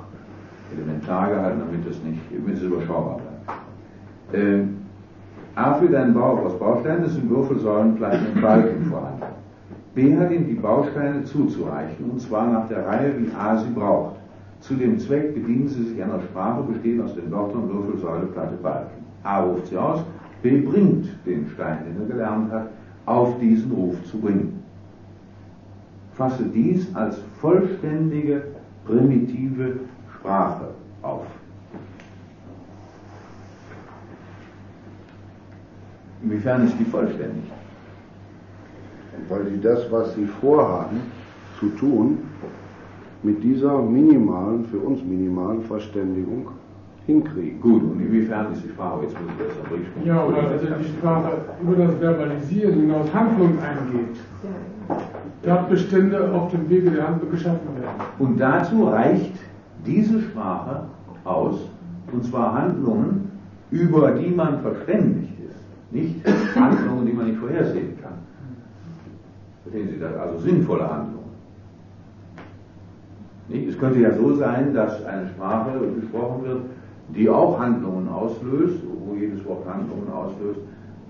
elementar 0.73 1.29
gehalten, 1.29 1.59
damit 1.59 1.85
es 1.85 2.01
nicht, 2.03 2.21
damit 2.31 2.55
es 2.55 2.63
überschaubar 2.63 3.19
bleibt. 3.19 4.43
Äh, 4.43 4.63
A 5.55 5.73
führt 5.73 5.95
einen 5.95 6.13
Bau 6.13 6.37
auf 6.37 6.45
aus 6.45 6.59
Bausteinen, 6.59 7.03
es 7.03 7.13
sind 7.13 7.29
Würfelsäulen, 7.29 7.97
kleine 7.97 8.29
Balken 8.41 8.85
vorhanden. 8.85 9.23
B 9.93 10.17
hat 10.17 10.31
ihm 10.31 10.47
die 10.47 10.53
Bausteine 10.53 11.25
zuzureichen, 11.25 12.09
und 12.09 12.21
zwar 12.21 12.47
nach 12.47 12.69
der 12.69 12.85
Reihe, 12.87 13.13
wie 13.17 13.29
A 13.37 13.57
sie 13.57 13.69
braucht. 13.71 14.15
Zu 14.61 14.75
dem 14.75 14.97
Zweck 14.97 15.33
bedienen 15.33 15.67
sie 15.67 15.83
sich 15.83 16.01
einer 16.01 16.21
Sprache, 16.21 16.63
bestehend 16.63 17.03
aus 17.03 17.15
den 17.15 17.29
Wörtern 17.29 17.67
Würfelsäule, 17.67 18.27
Platte, 18.27 18.55
Balken. 18.63 19.01
A 19.23 19.41
ruft 19.41 19.67
sie 19.67 19.77
aus, 19.77 20.03
B 20.41 20.61
bringt 20.61 21.07
den 21.25 21.47
Stein, 21.53 21.79
den 21.85 22.01
er 22.01 22.07
gelernt 22.07 22.51
hat, 22.51 22.69
auf 23.05 23.39
diesen 23.39 23.71
Ruf 23.71 23.95
zu 24.05 24.19
bringen. 24.19 24.63
Fasse 26.13 26.43
dies 26.43 26.93
als 26.95 27.17
vollständige, 27.39 28.43
primitive 28.85 29.79
Sprache 30.15 30.69
auf. 31.01 31.25
Inwiefern 36.23 36.67
ist 36.67 36.75
die 36.79 36.85
vollständig? 36.85 37.43
Weil 39.29 39.45
die 39.45 39.61
das, 39.61 39.91
was 39.91 40.13
sie 40.15 40.25
vorhaben 40.25 41.01
zu 41.59 41.69
tun, 41.69 42.19
mit 43.23 43.43
dieser 43.43 43.81
minimalen, 43.81 44.65
für 44.65 44.79
uns 44.79 45.03
minimalen 45.03 45.61
Verständigung 45.63 46.47
hinkriegen. 47.07 47.59
Gut, 47.61 47.83
und 47.83 47.99
inwiefern 47.99 48.53
ist 48.53 48.63
die 48.63 48.69
Sprache, 48.69 49.03
jetzt 49.03 49.13
muss 49.19 49.31
ich 49.31 49.47
das 49.47 49.57
noch 49.57 49.69
durchsprechen. 49.69 50.07
Ja, 50.07 50.23
oder 50.23 50.49
also 50.49 50.65
die 50.65 50.89
Sprache 50.97 51.31
über 51.61 51.75
das 51.75 51.95
Verbalisieren 51.95 52.79
hinaus 52.81 53.13
Handlung 53.13 53.57
eingeht. 53.59 54.17
Tatbestände 55.43 56.31
auf 56.31 56.51
dem 56.51 56.69
Wege 56.69 56.91
der 56.91 57.07
Handlung 57.07 57.31
geschaffen 57.31 57.67
werden. 57.79 57.95
Und 58.19 58.37
dazu 58.39 58.85
reicht 58.85 59.35
diese 59.85 60.21
Sprache 60.21 60.83
aus, 61.23 61.67
und 62.11 62.23
zwar 62.25 62.53
Handlungen, 62.53 63.31
über 63.71 64.11
die 64.11 64.29
man 64.29 64.59
verständigt 64.59 65.33
ist, 65.39 65.91
nicht 65.91 66.15
Handlungen, 66.55 67.05
die 67.05 67.13
man 67.13 67.27
nicht 67.27 67.39
vorhersehen 67.39 67.97
kann. 68.01 68.13
Verstehen 69.63 69.89
Sie 69.89 69.99
das? 69.99 70.15
Also 70.17 70.39
sinnvolle 70.39 70.83
Handlungen. 70.83 71.21
Nicht? 73.47 73.69
Es 73.69 73.79
könnte 73.79 73.99
ja 73.99 74.13
so 74.13 74.33
sein, 74.35 74.73
dass 74.73 75.03
eine 75.05 75.27
Sprache 75.29 75.79
gesprochen 75.99 76.43
wird, 76.43 76.61
die 77.15 77.29
auch 77.29 77.59
Handlungen 77.59 78.07
auslöst, 78.07 78.79
wo 79.05 79.15
jedes 79.15 79.43
Wort 79.45 79.65
Handlungen 79.67 80.11
auslöst, 80.11 80.59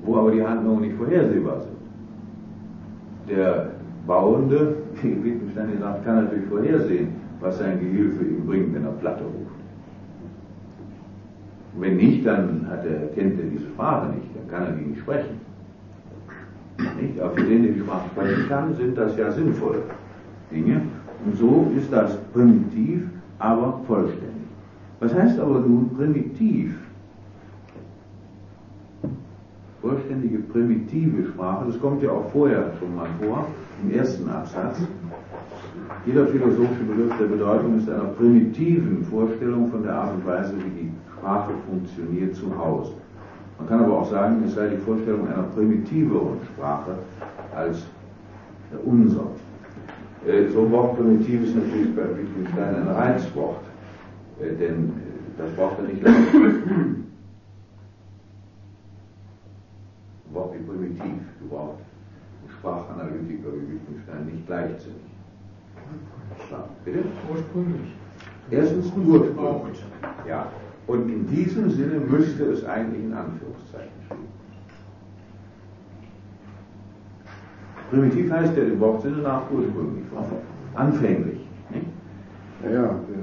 wo 0.03 0.17
aber 0.17 0.31
die 0.31 0.43
Handlungen 0.43 0.81
nicht 0.81 0.97
vorhersehbar 0.97 1.61
sind. 1.61 1.77
Der 3.29 3.71
Bauende, 4.07 4.77
wie 5.01 5.23
Wittgenstein 5.23 5.79
kann 6.03 6.25
natürlich 6.25 6.49
vorhersehen, 6.49 7.09
was 7.39 7.57
sein 7.59 7.79
Gehilfe 7.79 8.23
ihm 8.23 8.45
bringt, 8.45 8.73
wenn 8.73 8.85
er 8.85 8.91
Platte 8.91 9.23
ruft. 9.23 9.51
wenn 11.77 11.97
nicht, 11.97 12.25
dann 12.25 12.67
hat 12.69 12.85
er, 12.85 13.07
kennt 13.15 13.39
er 13.39 13.45
diese 13.45 13.65
Sprache 13.67 14.07
nicht, 14.09 14.27
dann 14.35 14.47
kann 14.49 14.67
er 14.67 14.73
die 14.73 14.85
nicht 14.85 15.01
sprechen. 15.01 15.39
Nicht? 16.99 17.19
Aber 17.19 17.31
für 17.31 17.43
den, 17.43 17.63
der 17.63 17.71
die 17.73 17.79
Sprache 17.79 18.09
sprechen 18.11 18.49
kann, 18.49 18.75
sind 18.75 18.97
das 18.97 19.17
ja 19.17 19.31
sinnvolle 19.31 19.83
Dinge. 20.51 20.81
Und 21.25 21.37
so 21.37 21.71
ist 21.77 21.91
das 21.93 22.17
primitiv, 22.33 23.03
aber 23.39 23.79
vollständig. 23.87 24.30
Was 25.01 25.15
heißt 25.15 25.39
aber 25.39 25.61
nun 25.61 25.89
primitiv? 25.97 26.77
Vollständige 29.81 30.37
primitive 30.37 31.25
Sprache, 31.29 31.65
das 31.65 31.81
kommt 31.81 32.03
ja 32.03 32.11
auch 32.11 32.29
vorher 32.31 32.71
schon 32.79 32.95
mal 32.95 33.07
vor, 33.19 33.47
im 33.81 33.91
ersten 33.97 34.29
Absatz. 34.29 34.77
Jeder 36.05 36.27
philosophische 36.27 36.83
Begriff 36.83 37.17
der 37.17 37.25
Bedeutung 37.25 37.79
ist 37.79 37.89
einer 37.89 38.13
primitiven 38.15 39.03
Vorstellung 39.05 39.71
von 39.71 39.81
der 39.81 39.95
Art 39.95 40.13
und 40.13 40.25
Weise, 40.27 40.53
wie 40.57 40.83
die 40.83 40.91
Sprache 41.17 41.51
funktioniert, 41.67 42.35
zu 42.35 42.55
Hause. 42.55 42.91
Man 43.57 43.67
kann 43.67 43.83
aber 43.83 44.01
auch 44.01 44.09
sagen, 44.11 44.43
es 44.45 44.53
sei 44.53 44.69
die 44.69 44.77
Vorstellung 44.77 45.27
einer 45.27 45.47
primitiveren 45.55 46.37
Sprache 46.53 46.91
als 47.55 47.87
der 48.71 48.85
unser. 48.85 49.25
Äh, 50.27 50.47
so 50.49 50.61
ein 50.61 50.71
Wort 50.71 50.95
primitiv 50.95 51.43
ist 51.43 51.55
natürlich 51.55 51.95
bei 51.95 52.03
Wittgenstein 52.03 52.75
ein 52.75 52.87
Reizwort, 52.87 53.63
denn 54.41 54.89
äh, 54.89 54.91
das 55.37 55.51
braucht 55.51 55.79
er 55.79 55.85
nicht 55.85 56.03
lange. 56.03 56.17
Wort 60.33 60.53
wie 60.53 60.63
primitiv 60.63 61.21
gebraucht. 61.39 61.79
Sprachanalytiker 62.47 63.49
wie 63.53 63.73
Wittgenstein 63.73 64.25
nicht 64.25 64.45
gleichzeitig. 64.47 64.93
Bitte? 66.85 67.03
Ursprünglich. 67.29 67.91
Erstens 68.49 68.91
ursprünglich. 68.95 69.83
Ja. 70.27 70.47
Und 70.87 71.09
in 71.09 71.27
diesem 71.27 71.69
Sinne 71.69 71.99
müsste 71.99 72.45
es 72.45 72.65
eigentlich 72.65 73.03
in 73.03 73.13
Anführungszeichen 73.13 73.91
stehen. 74.05 74.27
Primitiv 77.89 78.31
heißt 78.31 78.55
ja 78.55 78.63
im 78.63 78.79
Wortsinne 78.79 79.17
nach 79.17 79.49
ursprünglich, 79.51 80.05
anfänglich. 80.75 81.39
Nicht? 81.69 81.87
Ja, 82.63 82.85
äh, 82.85 83.20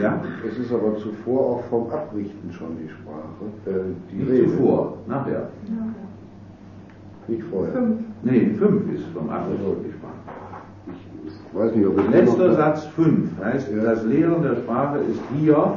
Ja? 0.00 0.20
es 0.48 0.58
ist 0.58 0.72
aber 0.72 0.96
zuvor 0.96 1.40
auch 1.56 1.64
vom 1.70 1.90
Abrichten 1.90 2.52
schon 2.52 2.76
die 2.82 2.88
Sprache, 2.88 3.46
äh, 3.66 3.82
die 4.10 4.16
Nicht 4.16 4.30
Rede. 4.30 4.50
zuvor, 4.52 4.98
nachher. 5.06 5.48
Nicht 7.28 7.42
vorher. 7.44 7.72
Fünf. 7.74 8.00
Nee, 8.22 8.50
fünf 8.58 8.92
ist 8.92 9.06
vom 9.08 9.28
Abriss 9.30 9.58
die 9.84 9.92
Sprache. 9.92 10.12
Ich 11.26 11.58
weiß 11.58 11.74
nicht, 11.74 11.86
ob 11.86 11.98
es 11.98 12.08
Letzter 12.10 12.54
Satz 12.54 12.84
5 12.86 13.30
heißt, 13.42 13.72
Ja. 13.72 13.82
das 13.82 14.04
Lehren 14.04 14.42
der 14.42 14.56
Sprache 14.56 14.98
ist 14.98 15.20
hier, 15.36 15.72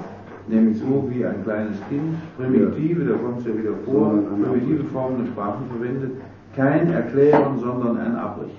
nämlich 0.48 0.78
so 0.80 1.08
wie 1.10 1.26
ein 1.26 1.44
kleines 1.44 1.78
Kind, 1.90 2.16
primitive, 2.38 3.06
da 3.06 3.16
kommt 3.18 3.40
es 3.40 3.46
ja 3.46 3.58
wieder 3.58 3.74
vor, 3.86 4.10
primitive 4.12 4.50
Abrichten. 4.50 4.88
Formen 4.88 5.18
der 5.24 5.32
Sprachen 5.32 5.66
verwendet, 5.72 6.12
kein 6.56 6.92
Erklären, 6.92 7.60
sondern 7.60 7.98
ein 7.98 8.16
Abrichten. 8.16 8.58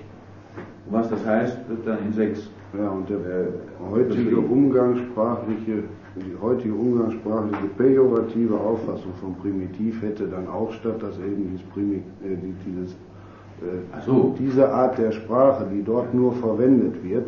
Und 0.87 0.93
was 0.93 1.09
das 1.09 1.25
heißt, 1.25 1.57
wird 1.69 1.85
dann 1.87 1.99
in 2.05 2.13
6 2.13 2.49
Ja, 2.77 2.89
und 2.89 3.09
der 3.09 3.17
Äh, 3.17 3.47
heutige 3.91 4.37
umgangssprachliche, 4.37 5.83
die 6.15 6.33
heutige 6.41 6.73
umgangssprachliche 6.73 7.65
pejorative 7.77 8.55
Auffassung 8.55 9.11
von 9.19 9.35
primitiv 9.35 10.01
hätte 10.01 10.27
dann 10.27 10.47
auch 10.47 10.71
statt, 10.73 11.01
dass 11.01 11.17
eben 11.19 11.49
dieses 11.51 11.63
Primi, 11.73 11.95
äh, 12.23 12.35
die- 12.35 12.53
dieses, 12.65 12.91
äh, 12.93 14.01
so. 14.05 14.35
diese 14.39 14.71
Art 14.71 14.97
der 14.97 15.11
Sprache, 15.11 15.65
die 15.73 15.83
dort 15.83 16.13
nur 16.13 16.31
verwendet 16.33 17.03
wird, 17.03 17.27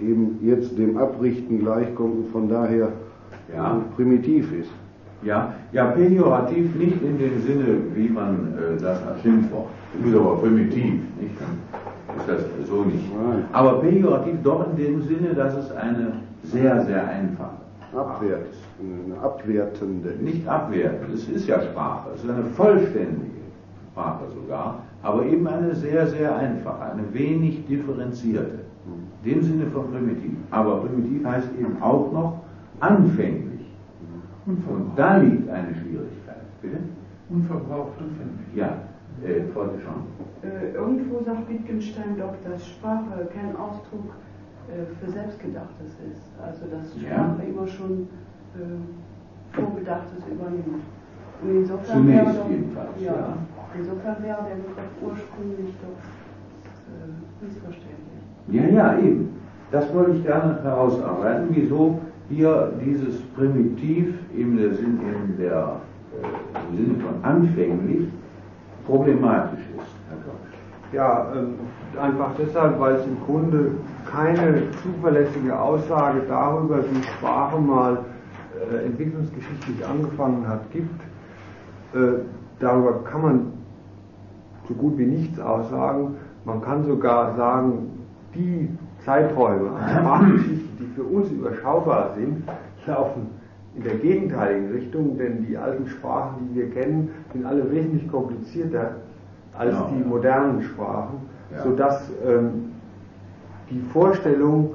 eben 0.00 0.38
jetzt 0.42 0.78
dem 0.78 0.96
Abrichten 0.96 1.58
gleichkommt 1.58 2.16
und 2.24 2.28
von 2.32 2.48
daher 2.48 2.88
Ja. 3.54 3.76
äh, 3.76 3.94
primitiv 3.96 4.52
ist. 4.58 4.70
Ja, 5.22 5.52
ja, 5.72 5.86
pejorativ 5.86 6.74
nicht 6.76 7.02
in 7.02 7.18
dem 7.18 7.40
Sinne, 7.40 7.66
wie 7.94 8.08
man 8.08 8.54
äh, 8.56 8.80
das 8.80 9.04
als 9.06 9.20
Schimpfwort. 9.20 9.66
Ist 10.04 10.14
aber 10.14 10.36
primitiv, 10.36 10.92
nicht? 11.20 11.34
Das 12.28 12.42
so 12.68 12.84
nicht. 12.84 13.04
Aber 13.52 13.80
pejorativ 13.80 14.42
doch 14.42 14.66
in 14.70 14.76
dem 14.76 15.02
Sinne, 15.02 15.34
dass 15.34 15.54
es 15.54 15.72
eine 15.72 16.12
sehr, 16.44 16.84
sehr 16.84 17.08
einfache 17.08 17.58
Sprache 17.88 18.10
Abwert, 18.10 18.46
ist. 18.50 18.60
eine 18.80 19.20
abwertende. 19.20 20.10
Nicht 20.20 20.46
abwertend, 20.46 21.14
es 21.14 21.28
ist 21.28 21.46
ja 21.46 21.60
Sprache, 21.60 22.10
es 22.14 22.24
ist 22.24 22.30
eine 22.30 22.44
vollständige 22.44 23.40
Sprache 23.90 24.24
sogar, 24.34 24.82
aber 25.02 25.24
eben 25.24 25.46
eine 25.46 25.74
sehr, 25.74 26.06
sehr 26.06 26.36
einfache, 26.36 26.92
eine 26.92 27.02
wenig 27.12 27.66
differenzierte. 27.66 28.60
In 29.24 29.32
dem 29.32 29.42
Sinne 29.42 29.66
von 29.66 29.90
primitiv. 29.90 30.32
Aber 30.50 30.80
primitiv 30.80 31.24
heißt 31.24 31.48
eben 31.58 31.82
auch 31.82 32.12
noch 32.12 32.40
anfänglich. 32.80 33.66
Und 34.46 34.92
da 34.96 35.18
liegt 35.18 35.48
eine 35.50 35.74
Schwierigkeit. 35.74 36.36
Bitte? 36.62 36.78
Unverbraucht 37.28 37.92
anfänglich. 37.98 38.54
Ja, 38.54 38.78
äh, 39.24 39.42
schon. 39.52 40.00
Äh, 40.42 40.74
irgendwo 40.74 41.20
sagt 41.22 41.48
Wittgenstein 41.48 42.16
doch, 42.18 42.34
dass 42.48 42.66
Sprache 42.66 43.28
kein 43.34 43.56
Ausdruck 43.56 44.14
äh, 44.68 44.84
für 44.98 45.10
Selbstgedachtes 45.10 45.96
ist. 46.10 46.30
Also 46.40 46.66
dass 46.70 46.94
Ja. 47.02 47.08
Sprache 47.08 47.42
immer 47.48 47.66
schon 47.66 48.08
äh, 48.54 49.56
Vorgedachtes 49.56 50.22
übernimmt. 50.30 50.84
Und 51.42 51.50
insofern 51.50 52.02
Zunächst 52.02 52.26
wäre 52.26 52.36
doch, 52.36 52.50
jedenfalls, 52.50 53.00
ja, 53.00 53.12
ja. 53.12 53.36
Insofern 53.78 54.22
wäre 54.22 54.38
der 54.48 54.56
Begriff 54.56 54.92
ursprünglich 55.02 55.74
doch 55.82 55.98
äh, 56.88 57.44
missverständlich. 57.44 58.22
Ja, 58.48 58.66
ja, 58.68 58.98
eben. 58.98 59.34
Das 59.70 59.92
wollte 59.94 60.12
ich 60.12 60.24
gerne 60.24 60.62
herausarbeiten, 60.62 61.48
wieso 61.50 62.00
hier 62.30 62.72
dieses 62.84 63.20
Primitiv 63.36 64.14
im, 64.36 64.56
der 64.56 64.74
Sinn, 64.74 64.98
in 65.00 65.36
der, 65.38 65.80
äh, 66.22 66.70
im 66.70 66.76
Sinne 66.76 66.98
von 67.00 67.22
anfänglich 67.22 68.08
problematisch 68.88 69.60
ist, 69.76 69.94
Herr 70.08 70.16
Koch. 70.24 70.92
Ja, 70.92 71.32
ähm, 71.36 71.54
einfach 72.00 72.30
deshalb, 72.38 72.80
weil 72.80 72.94
es 72.94 73.06
im 73.06 73.20
Grunde 73.26 73.72
keine 74.10 74.70
zuverlässige 74.82 75.58
Aussage 75.58 76.22
darüber, 76.26 76.78
wie 76.78 77.02
Sprache 77.02 77.60
mal 77.60 77.98
äh, 78.72 78.86
entwicklungsgeschichtlich 78.86 79.86
angefangen 79.86 80.48
hat, 80.48 80.70
gibt. 80.72 81.00
Äh, 81.94 82.22
darüber 82.58 83.04
kann 83.04 83.22
man 83.22 83.52
so 84.66 84.74
gut 84.74 84.96
wie 84.96 85.06
nichts 85.06 85.38
aussagen. 85.38 86.16
Man 86.44 86.62
kann 86.62 86.84
sogar 86.86 87.36
sagen, 87.36 88.06
die 88.34 88.70
Zeiträume 89.04 89.70
an 89.70 89.90
Sprachgeschichte, 89.90 90.68
die 90.80 90.86
für 90.94 91.02
uns 91.02 91.30
überschaubar 91.30 92.14
sind, 92.16 92.42
laufen 92.86 93.37
in 93.78 93.84
der 93.84 93.94
gegenteiligen 93.94 94.72
Richtung, 94.72 95.16
denn 95.18 95.46
die 95.46 95.56
alten 95.56 95.86
Sprachen, 95.86 96.48
die 96.50 96.56
wir 96.60 96.70
kennen, 96.70 97.10
sind 97.32 97.46
alle 97.46 97.70
wesentlich 97.70 98.10
komplizierter 98.10 98.96
als 99.56 99.70
Genau. 99.76 99.90
die 99.96 100.08
modernen 100.08 100.62
Sprachen, 100.62 101.18
Ja. 101.52 101.62
sodass 101.62 102.10
ähm, 102.26 102.72
die 103.70 103.80
Vorstellung, 103.92 104.72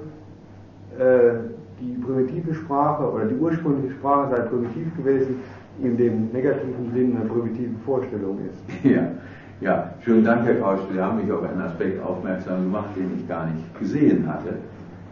äh, 0.98 1.34
die 1.82 1.98
primitive 2.02 2.54
Sprache 2.54 3.12
oder 3.12 3.26
die 3.26 3.36
ursprüngliche 3.36 3.94
Sprache 3.96 4.36
sei 4.36 4.42
primitiv 4.44 4.96
gewesen, 4.96 5.36
in 5.82 5.98
dem 5.98 6.30
negativen 6.32 6.92
Sinn 6.94 7.18
eine 7.18 7.26
primitive 7.30 7.74
Vorstellung 7.86 8.38
ist. 8.50 8.84
Ja, 8.90 9.08
ja, 9.60 9.94
schönen 10.02 10.24
Dank, 10.24 10.46
Herr 10.46 10.56
Kausch. 10.56 10.80
Sie 10.94 11.00
haben 11.00 11.18
mich 11.22 11.32
auf 11.32 11.44
einen 11.44 11.62
Aspekt 11.62 12.02
aufmerksam 12.04 12.64
gemacht, 12.64 12.90
den 12.96 13.12
ich 13.18 13.28
gar 13.28 13.48
nicht 13.48 13.80
gesehen 13.80 14.26
hatte. 14.28 14.56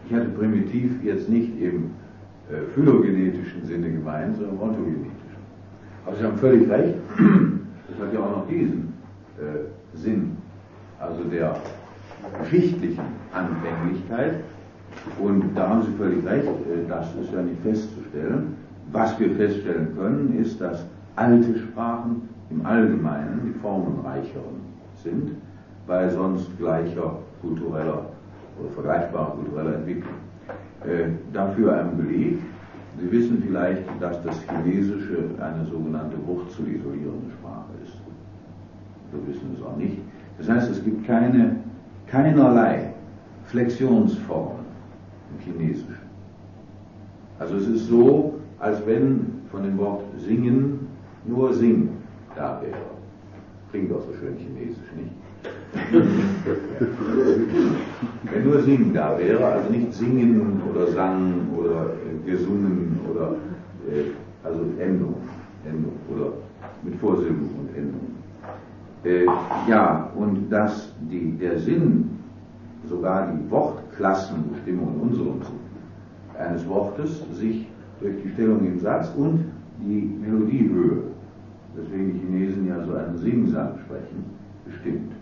Ich 0.08 0.14
hatte 0.14 0.26
primitiv 0.28 1.02
jetzt 1.02 1.28
nicht 1.28 1.60
im 1.60 1.84
äh, 1.84 2.01
phylogenetischen 2.74 3.64
Sinne 3.64 3.90
gemeint, 3.90 4.36
sondern 4.36 4.74
im. 4.74 5.06
Aber 6.04 6.16
Sie 6.16 6.24
haben 6.24 6.36
völlig 6.38 6.68
recht, 6.68 6.94
das 7.88 8.06
hat 8.06 8.12
ja 8.12 8.20
auch 8.20 8.38
noch 8.38 8.48
diesen 8.48 8.92
äh, 9.38 9.96
Sinn, 9.96 10.36
also 10.98 11.22
der 11.24 11.56
geschichtlichen 12.40 13.04
Anfänglichkeit. 13.32 14.40
Und 15.18 15.54
da 15.54 15.68
haben 15.68 15.82
Sie 15.82 15.92
völlig 15.96 16.24
recht, 16.26 16.46
äh, 16.46 16.88
das 16.88 17.06
ist 17.14 17.32
ja 17.32 17.42
nicht 17.42 17.60
festzustellen. 17.62 18.56
Was 18.90 19.18
wir 19.18 19.30
feststellen 19.36 19.96
können, 19.96 20.38
ist, 20.40 20.60
dass 20.60 20.84
alte 21.16 21.58
Sprachen 21.58 22.28
im 22.50 22.66
Allgemeinen 22.66 23.40
die 23.44 23.58
formenreicheren 23.60 24.60
sind, 25.02 25.32
bei 25.86 26.08
sonst 26.10 26.56
gleicher 26.58 27.18
kultureller 27.40 28.06
oder 28.60 28.70
vergleichbarer 28.74 29.32
kultureller 29.32 29.76
Entwicklung. 29.76 30.14
Äh, 30.86 31.10
dafür 31.32 31.78
ein 31.78 31.96
Beleg. 31.96 32.38
Sie 32.98 33.10
wissen 33.10 33.42
vielleicht, 33.46 33.82
dass 34.00 34.22
das 34.22 34.42
Chinesische 34.48 35.30
eine 35.40 35.64
sogenannte 35.64 36.16
wurzel-isolierende 36.26 37.30
Sprache 37.38 37.70
ist. 37.84 37.96
Wir 39.12 39.26
wissen 39.28 39.56
es 39.56 39.62
auch 39.64 39.76
nicht. 39.76 39.98
Das 40.38 40.48
heißt, 40.48 40.70
es 40.70 40.84
gibt 40.84 41.06
keine, 41.06 41.56
keinerlei 42.06 42.92
Flexionsformen 43.44 44.64
im 45.30 45.38
Chinesischen. 45.44 45.98
Also 47.38 47.56
es 47.56 47.68
ist 47.68 47.86
so, 47.86 48.40
als 48.58 48.84
wenn 48.86 49.26
von 49.50 49.62
dem 49.62 49.78
Wort 49.78 50.02
singen 50.18 50.88
nur 51.24 51.52
sing 51.54 51.90
da 52.34 52.60
wäre. 52.60 52.76
Klingt 53.70 53.92
auch 53.92 54.00
so 54.00 54.12
schön 54.14 54.36
chinesisch, 54.36 54.92
nicht? 54.96 55.12
wenn 58.32 58.44
nur 58.44 58.62
sing 58.62 58.92
da 58.94 59.18
wäre, 59.18 59.44
also 59.44 59.70
nicht 59.70 59.92
singen 59.92 60.62
oder 60.70 60.86
sang 60.92 61.48
oder 61.56 61.90
äh, 61.90 62.30
gesungen 62.30 62.98
oder 63.10 63.34
äh, 63.88 64.10
also 64.44 64.60
Endung, 64.78 65.16
Endung 65.64 65.92
oder 66.08 66.32
mit 66.82 66.96
Vorsilben 66.96 67.48
und 67.58 67.76
Endung. 67.76 68.12
Äh, 69.04 69.26
ja, 69.68 70.10
und 70.16 70.50
dass 70.50 70.92
die, 71.10 71.36
der 71.38 71.58
Sinn, 71.58 72.10
sogar 72.88 73.32
die 73.32 73.50
Wortklassenbestimmung 73.50 74.94
in 74.94 75.00
unserem 75.00 75.42
Sinn 75.42 75.62
eines 76.38 76.66
Wortes 76.68 77.22
sich 77.32 77.66
durch 78.00 78.14
die 78.22 78.30
Stellung 78.30 78.64
im 78.66 78.78
Satz 78.80 79.12
und 79.16 79.44
die 79.80 80.10
Melodiehöhe, 80.20 81.02
deswegen 81.76 82.12
die 82.14 82.18
Chinesen 82.20 82.68
ja 82.68 82.82
so 82.84 82.94
einen 82.94 83.16
Singsang 83.16 83.78
sprechen, 83.84 84.24
bestimmt. 84.64 85.12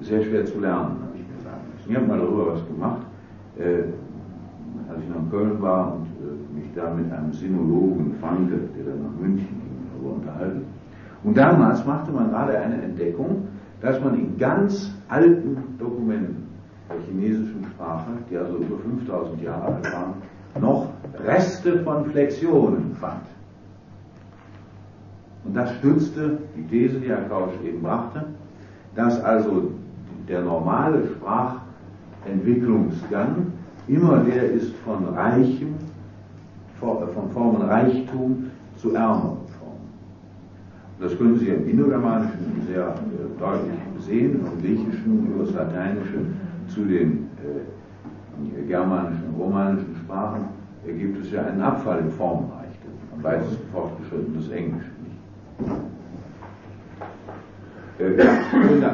Sehr 0.00 0.22
schwer 0.22 0.44
zu 0.46 0.60
lernen, 0.60 0.96
habe 1.02 1.16
ich. 1.16 1.19
Ich 1.90 1.96
habe 1.96 2.06
mal 2.06 2.18
darüber 2.18 2.54
was 2.54 2.64
gemacht, 2.68 3.02
äh, 3.58 3.82
als 4.88 5.02
ich 5.02 5.08
noch 5.08 5.22
in 5.22 5.30
Köln 5.30 5.60
war 5.60 5.94
und 5.94 6.06
äh, 6.06 6.56
mich 6.56 6.72
da 6.72 6.94
mit 6.94 7.12
einem 7.12 7.32
Sinologen 7.32 8.14
Franke, 8.20 8.60
der 8.76 8.84
dann 8.84 9.02
nach 9.02 9.20
München 9.20 9.48
ging, 9.48 9.88
darüber 9.92 10.14
unterhalten. 10.14 10.66
Und 11.24 11.36
damals 11.36 11.84
machte 11.84 12.12
man 12.12 12.30
gerade 12.30 12.56
eine 12.60 12.80
Entdeckung, 12.80 13.48
dass 13.80 14.00
man 14.00 14.14
in 14.14 14.38
ganz 14.38 14.94
alten 15.08 15.56
Dokumenten 15.80 16.46
der 16.88 17.00
chinesischen 17.08 17.64
Sprache, 17.74 18.12
die 18.30 18.36
also 18.36 18.58
über 18.58 18.78
5000 18.78 19.42
Jahre 19.42 19.74
alt 19.74 19.92
waren, 19.92 20.14
noch 20.60 20.90
Reste 21.26 21.80
von 21.80 22.06
Flexionen 22.06 22.94
fand. 23.00 23.26
Und 25.44 25.56
das 25.56 25.74
stützte 25.78 26.38
die 26.56 26.68
These, 26.68 27.00
die 27.00 27.08
Herr 27.08 27.28
Kausch 27.28 27.54
eben 27.64 27.82
brachte, 27.82 28.26
dass 28.94 29.20
also 29.24 29.72
der 30.28 30.42
normale 30.42 31.02
Sprachentwicklungsgang 32.20 33.46
immer 33.88 34.18
der 34.18 34.52
ist 34.52 34.74
von 34.84 35.04
reichem, 35.08 35.74
von 36.78 37.30
Formenreichtum 37.32 38.50
zu 38.76 38.94
ärmeren 38.94 39.38
Formen. 39.58 39.90
Das 41.00 41.16
können 41.18 41.38
Sie 41.38 41.48
im 41.48 41.68
Indogermanischen 41.68 42.62
sehr 42.66 42.88
äh, 42.88 43.40
deutlich 43.40 43.78
sehen, 44.06 44.40
vom 44.44 44.60
Griechischen 44.60 45.26
über 45.26 45.44
das 45.44 45.54
Lateinische 45.54 46.18
zu 46.68 46.84
den 46.84 47.28
äh, 47.38 48.62
germanischen 48.66 49.34
romanischen 49.38 49.96
Sprachen 50.04 50.44
äh, 50.86 50.92
gibt 50.92 51.22
es 51.24 51.32
ja 51.32 51.44
einen 51.44 51.60
Abfall 51.60 51.98
im 52.00 52.10
Formenreichtum, 52.12 52.92
am 53.16 53.22
weitesten 53.22 53.68
fortgeschritten 53.72 54.34
des 54.34 54.48
Englischen. 54.50 54.90
Äh. 57.98 58.22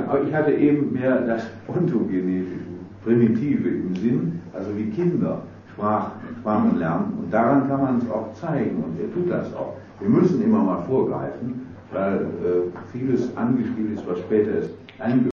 Aber 0.09 0.23
ich 0.23 0.35
hatte 0.35 0.53
eben 0.53 0.93
mehr 0.93 1.21
das 1.21 1.47
ontogenetische, 1.69 2.67
primitive 3.07 3.69
im 3.69 3.95
Sinn, 3.97 4.41
also 4.53 4.77
wie 4.77 4.91
Kinder 4.91 5.43
Sprach, 5.73 6.11
Sprachen 6.41 6.79
lernen. 6.79 7.19
Und 7.19 7.33
daran 7.33 7.69
kann 7.69 7.81
man 7.81 7.99
es 7.99 8.11
auch 8.11 8.33
zeigen 8.35 8.83
und 8.83 8.99
er 9.01 9.13
tut 9.13 9.31
das 9.31 9.55
auch. 9.55 9.75
Wir 10.01 10.09
müssen 10.09 10.43
immer 10.43 10.63
mal 10.63 10.83
vorgreifen, 10.83 11.67
weil 11.93 12.17
äh, 12.17 12.93
vieles 12.93 13.35
angespielt 13.37 13.93
ist, 13.95 14.07
was 14.09 14.19
später 14.19 14.59
ist 14.59 14.71
eingeführt 14.99 15.31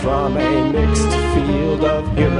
from 0.00 0.36
a 0.36 0.72
mixed 0.72 1.12
field 1.34 1.84
of 1.84 2.04
humans 2.16 2.39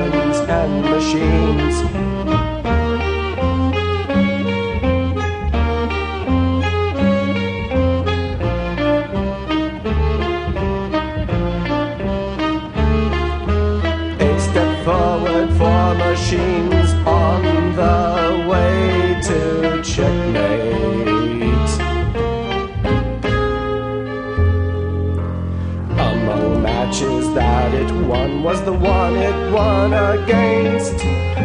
won 28.11 28.43
was 28.43 28.61
the 28.65 28.73
one 28.73 29.15
it 29.15 29.53
won 29.53 29.93
against 29.93 30.99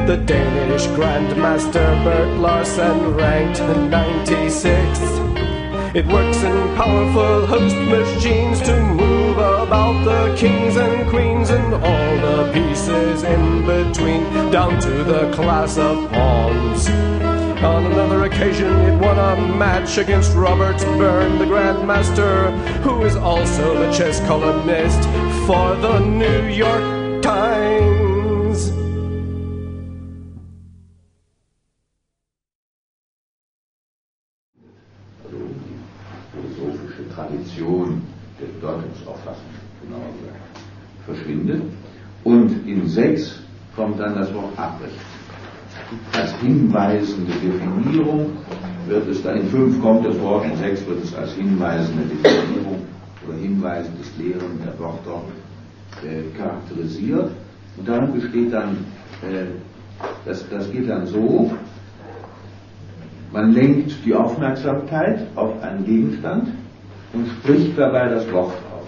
the 0.09 0.17
Danish 0.25 0.87
Grandmaster 0.97 1.89
Bert 2.03 2.39
Larsen, 2.39 3.13
ranked 3.13 3.59
96th. 3.59 5.13
It 5.95 6.07
works 6.07 6.41
in 6.49 6.57
powerful 6.75 7.45
host 7.45 7.77
machines 7.95 8.59
to 8.61 8.75
move 9.01 9.37
about 9.37 9.97
the 10.09 10.35
kings 10.35 10.75
and 10.75 11.07
queens 11.11 11.51
and 11.51 11.73
all 11.75 12.11
the 12.27 12.51
pieces 12.51 13.21
in 13.23 13.43
between, 13.71 14.23
down 14.51 14.81
to 14.81 15.03
the 15.03 15.31
class 15.33 15.77
of 15.77 16.09
pawns. 16.11 16.89
On 17.65 17.83
another 17.87 18.25
occasion, 18.25 18.71
it 18.81 19.01
won 19.01 19.17
a 19.17 19.41
match 19.55 19.97
against 19.97 20.35
Robert 20.35 20.77
Byrne, 20.99 21.39
the 21.39 21.45
Grandmaster, 21.45 22.51
who 22.83 23.01
is 23.03 23.15
also 23.15 23.65
the 23.79 23.91
chess 23.91 24.19
columnist 24.27 25.01
for 25.47 25.75
the 25.77 25.99
New 25.99 26.45
York 26.47 27.23
Times. 27.23 28.15
also 35.25 35.37
die 35.37 35.75
philosophische 36.31 37.09
Tradition 37.15 38.01
der 38.39 38.47
Bedeutungsauffassung, 38.47 39.43
genauer 39.81 40.11
gesagt, 40.19 40.59
verschwindet. 41.05 41.63
Und 42.23 42.67
in 42.67 42.87
6 42.87 43.39
kommt 43.75 43.99
dann 43.99 44.15
das 44.15 44.33
Wort 44.33 44.57
Abrecht. 44.57 44.93
Hinweisende 46.45 47.31
Definierung 47.31 48.27
wird 48.87 49.07
es 49.07 49.23
dann, 49.23 49.37
in 49.37 49.47
5 49.47 49.81
kommt 49.81 50.05
das 50.05 50.19
Wort, 50.21 50.45
in 50.45 50.55
6 50.57 50.87
wird 50.87 51.03
es 51.03 51.15
als 51.15 51.33
hinweisende 51.33 52.03
Definierung 52.03 52.81
oder 53.27 53.37
hinweisendes 53.37 54.11
Lehren 54.17 54.59
der 54.63 54.77
Wörter 54.79 55.21
äh, 56.03 56.37
charakterisiert. 56.37 57.31
Und 57.77 57.87
darin 57.87 58.13
besteht 58.13 58.53
dann, 58.53 58.77
äh, 59.23 59.45
das, 60.25 60.47
das 60.49 60.71
geht 60.71 60.87
dann 60.87 61.07
so, 61.07 61.51
Man 63.35 63.51
lenkt 63.51 63.91
die 64.05 64.15
Aufmerksamkeit 64.15 65.27
auf 65.35 65.61
einen 65.61 65.83
Gegenstand 65.83 66.53
und 67.11 67.27
spricht 67.27 67.77
dabei 67.77 68.07
das 68.07 68.31
Wort 68.31 68.53
aus. 68.73 68.87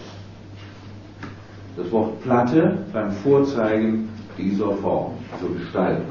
Das 1.75 1.91
Wort 1.91 2.21
Platte 2.23 2.77
beim 2.93 3.11
Vorzeigen 3.11 4.07
dieser 4.37 4.71
Form, 4.77 5.15
dieser 5.35 5.53
Gestalt. 5.53 6.01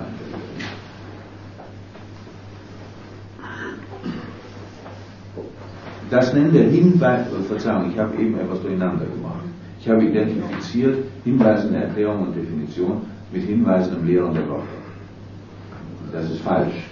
Das 6.10 6.32
nennt 6.32 6.54
der 6.54 6.70
Hinweis, 6.70 7.26
Verzeihung, 7.48 7.90
ich 7.90 7.98
habe 7.98 8.16
eben 8.22 8.38
etwas 8.38 8.60
durcheinander 8.62 9.04
gemacht. 9.06 9.44
Ich 9.80 9.88
habe 9.88 10.04
identifiziert 10.04 11.04
hinweisende 11.24 11.78
Erklärung 11.78 12.28
und 12.28 12.36
Definition 12.36 13.02
mit 13.32 13.42
hinweisendem 13.42 14.06
Lehren 14.06 14.34
der 14.34 14.48
Wörter. 14.48 14.64
Das 16.12 16.30
ist 16.30 16.40
falsch. 16.40 16.90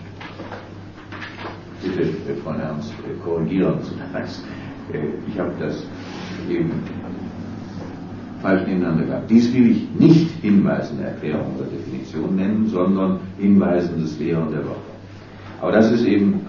Bitte, 1.82 2.40
Frau 2.42 2.52
Ernst, 2.52 2.92
korrigieren 3.24 3.78
zunächst. 3.82 4.44
Äh, 4.92 4.98
ich 5.28 5.38
habe 5.38 5.52
das 5.60 5.86
eben 6.48 6.72
falsch 8.42 8.66
nebeneinander 8.66 9.04
gehabt. 9.06 9.30
Dies 9.30 9.52
will 9.54 9.70
ich 9.70 9.88
nicht 9.98 10.30
hinweisende 10.42 11.04
Erklärung 11.04 11.56
oder 11.56 11.66
Definition 11.66 12.36
nennen, 12.36 12.66
sondern 12.68 13.20
hinweisendes 13.38 14.18
Lehren 14.18 14.50
der 14.50 14.64
Wörter. 14.64 14.80
Aber 15.60 15.72
das 15.72 15.90
ist 15.92 16.04
eben 16.04 16.40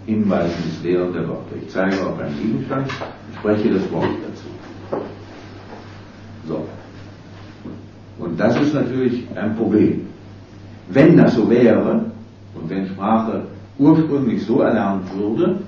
Abrichtung, 0.00 0.06
hinweisendes 0.06 0.82
Lehren 0.82 1.12
der 1.12 1.28
Wörter. 1.28 1.56
Ich 1.60 1.68
zeige 1.68 2.06
auf 2.06 2.18
einen 2.18 2.36
Gegenstand, 2.40 2.90
spreche 3.38 3.70
das 3.70 3.90
Wort 3.92 4.08
dazu. 4.26 5.02
So. 6.46 6.66
Und 8.18 8.38
das 8.38 8.60
ist 8.60 8.74
natürlich 8.74 9.26
ein 9.34 9.56
Problem. 9.56 10.06
Wenn 10.88 11.16
das 11.16 11.34
so 11.34 11.48
wäre 11.48 12.04
und 12.54 12.68
wenn 12.68 12.86
Sprache 12.88 13.42
ursprünglich 13.78 14.44
so 14.44 14.60
erlernt 14.60 15.04
würde, 15.16 15.60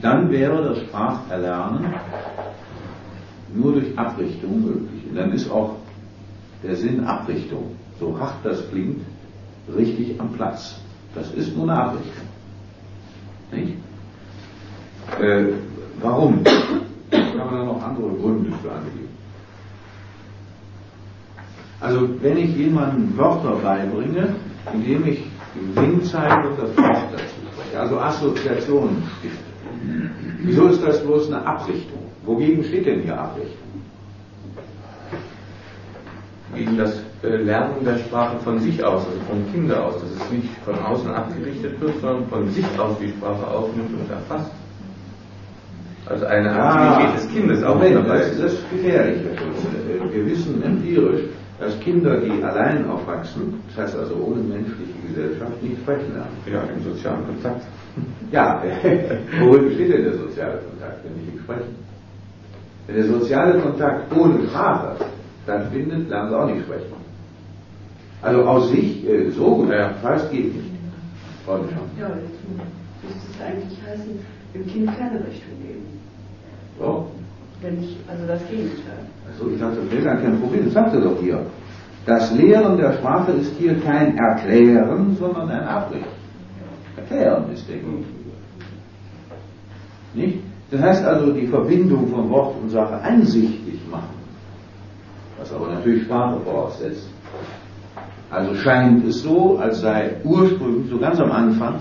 dann 0.00 0.30
wäre 0.30 0.62
das 0.62 0.78
Spracherlernen 0.78 1.86
nur 3.52 3.72
durch 3.72 3.98
Abrichtung 3.98 4.62
möglich. 4.62 5.02
Und 5.10 5.16
dann 5.16 5.32
ist 5.32 5.50
auch 5.50 5.76
der 6.62 6.76
Sinn 6.76 7.04
Abrichtung, 7.04 7.74
so 7.98 8.18
hart 8.18 8.36
das 8.44 8.68
klingt, 8.70 9.00
richtig 9.76 10.20
am 10.20 10.32
Platz. 10.32 10.80
Das 11.14 11.32
ist 11.32 11.56
nur 11.56 11.68
eine 11.68 11.80
Abrichtung. 11.80 12.37
Nicht? 13.52 13.74
Äh, 15.20 15.44
warum? 16.00 16.44
Da 16.44 17.18
kann 17.18 17.36
man 17.36 17.54
da 17.54 17.64
noch 17.64 17.82
andere 17.82 18.10
Gründe 18.20 18.50
für 18.62 18.70
angeben. 18.70 19.08
Also 21.80 22.08
wenn 22.20 22.36
ich 22.36 22.56
jemandem 22.56 23.16
Wörter 23.16 23.56
beibringe, 23.62 24.34
indem 24.72 25.06
ich 25.06 25.24
den 25.54 25.74
Sinn 25.74 26.02
zeige 26.04 26.48
und 26.48 26.58
das 26.58 26.76
Wort 26.76 27.04
dazu 27.12 27.24
spreche, 27.52 27.80
also 27.80 27.98
Assoziationen 27.98 29.02
stifte, 29.18 29.38
wieso 30.42 30.66
ist 30.68 30.82
das 30.82 31.02
bloß 31.04 31.28
eine 31.32 31.46
Abrichtung? 31.46 31.98
Wogegen 32.24 32.64
steht 32.64 32.86
denn 32.86 33.02
hier 33.02 33.18
Abrichtung? 33.18 33.67
Gegen 36.54 36.78
das 36.78 37.02
äh, 37.22 37.36
Lernen 37.36 37.84
der 37.84 37.98
Sprache 37.98 38.38
von 38.38 38.58
sich 38.58 38.82
aus, 38.82 39.06
also 39.06 39.20
von 39.28 39.52
Kindern 39.52 39.80
aus, 39.82 39.94
dass 40.00 40.10
es 40.10 40.30
nicht 40.30 40.48
von 40.64 40.78
außen 40.78 41.10
abgerichtet 41.10 41.80
wird, 41.80 42.00
sondern 42.00 42.26
von 42.28 42.48
sich 42.50 42.64
aus 42.78 42.96
die 42.98 43.10
Sprache 43.10 43.46
aufnimmt 43.46 43.90
und 43.92 44.10
erfasst. 44.10 44.50
Also 46.06 46.24
eine 46.24 46.50
Aktivität 46.50 47.08
ah, 47.08 47.12
des 47.16 47.28
Kindes 47.28 47.62
auch 47.62 47.74
Moment, 47.74 47.96
dabei. 47.96 48.18
Das, 48.18 48.38
das 48.38 48.52
ist 48.54 48.70
gefährlich. 48.70 49.20
Wir 50.10 50.26
wissen 50.26 50.62
empirisch, 50.62 51.22
dass 51.60 51.78
Kinder, 51.80 52.18
die 52.20 52.42
allein 52.42 52.88
aufwachsen, 52.88 53.60
das 53.68 53.84
heißt 53.84 53.98
also 53.98 54.14
ohne 54.14 54.40
menschliche 54.40 54.92
Gesellschaft, 55.06 55.62
nicht 55.62 55.76
sprechen 55.82 56.14
lernen. 56.14 56.36
Ja, 56.50 56.62
im 56.74 56.82
sozialen 56.82 57.26
Kontakt. 57.26 57.62
Ja, 58.30 58.62
worin 59.40 59.64
besteht 59.64 59.92
denn 59.92 60.04
der 60.04 60.12
soziale 60.12 60.58
Kontakt, 60.58 61.02
wenn 61.02 61.14
nicht 61.14 61.34
im 61.34 61.40
Sprechen? 61.40 61.74
Wenn 62.86 62.94
der 62.96 63.06
soziale 63.06 63.58
Kontakt 63.58 64.16
ohne 64.16 64.46
Sprache 64.46 64.96
stattfindet, 65.48 66.10
lernen 66.10 66.28
sie 66.30 66.38
auch 66.38 66.46
nicht 66.46 66.62
sprechen. 66.64 66.92
Also 68.20 68.42
aus 68.44 68.70
sich 68.70 69.08
äh, 69.08 69.30
so 69.30 69.66
ja. 69.70 69.90
fast 70.02 70.30
geht 70.30 70.54
nicht. 70.54 70.68
Ja, 71.46 71.54
jetzt 71.56 72.40
müsste 73.02 73.26
es 73.32 73.40
eigentlich 73.40 73.78
heißen, 73.88 74.18
dem 74.54 74.66
Kind 74.66 74.86
keine 74.98 75.18
Richtung 75.20 75.56
geben. 75.62 75.86
So? 76.78 77.06
Wenn 77.62 77.80
nicht, 77.80 77.96
also 78.10 78.26
das 78.26 78.40
Gegenteil. 78.50 79.00
Also 79.26 79.50
ich 79.50 79.58
dachte, 79.58 79.78
das 79.90 80.04
gar 80.04 80.16
kein 80.16 80.38
Problem, 80.40 80.64
das 80.66 80.74
sagt 80.74 80.94
er 80.94 81.00
doch 81.00 81.18
hier. 81.20 81.40
Das 82.04 82.30
Lehren 82.32 82.76
der 82.76 82.92
Sprache 82.94 83.32
ist 83.32 83.52
hier 83.58 83.80
kein 83.80 84.16
Erklären, 84.18 85.16
sondern 85.18 85.48
ein 85.48 85.64
Abrichten. 85.64 86.06
Erklären 86.96 87.44
ist 87.52 87.66
der 87.68 87.76
Gegenüber. 87.76 88.04
Nicht? 90.14 90.38
Das 90.70 90.82
heißt 90.82 91.04
also, 91.04 91.32
die 91.32 91.46
Verbindung 91.46 92.08
von 92.08 92.28
Wort 92.28 92.56
und 92.60 92.70
Sache 92.70 93.00
einsichtig 93.00 93.67
machen, 93.67 93.67
was 95.38 95.52
aber 95.52 95.68
natürlich 95.68 96.04
Sprache 96.04 96.40
voraussetzt. 96.40 97.08
Also 98.30 98.54
scheint 98.56 99.06
es 99.06 99.22
so, 99.22 99.58
als 99.58 99.80
sei 99.80 100.16
ursprünglich, 100.24 100.90
so 100.90 100.98
ganz 100.98 101.18
am 101.18 101.32
Anfang, 101.32 101.80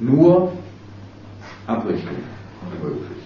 nur 0.00 0.52
Abrichtung 1.66 2.16
möglich. 2.82 3.24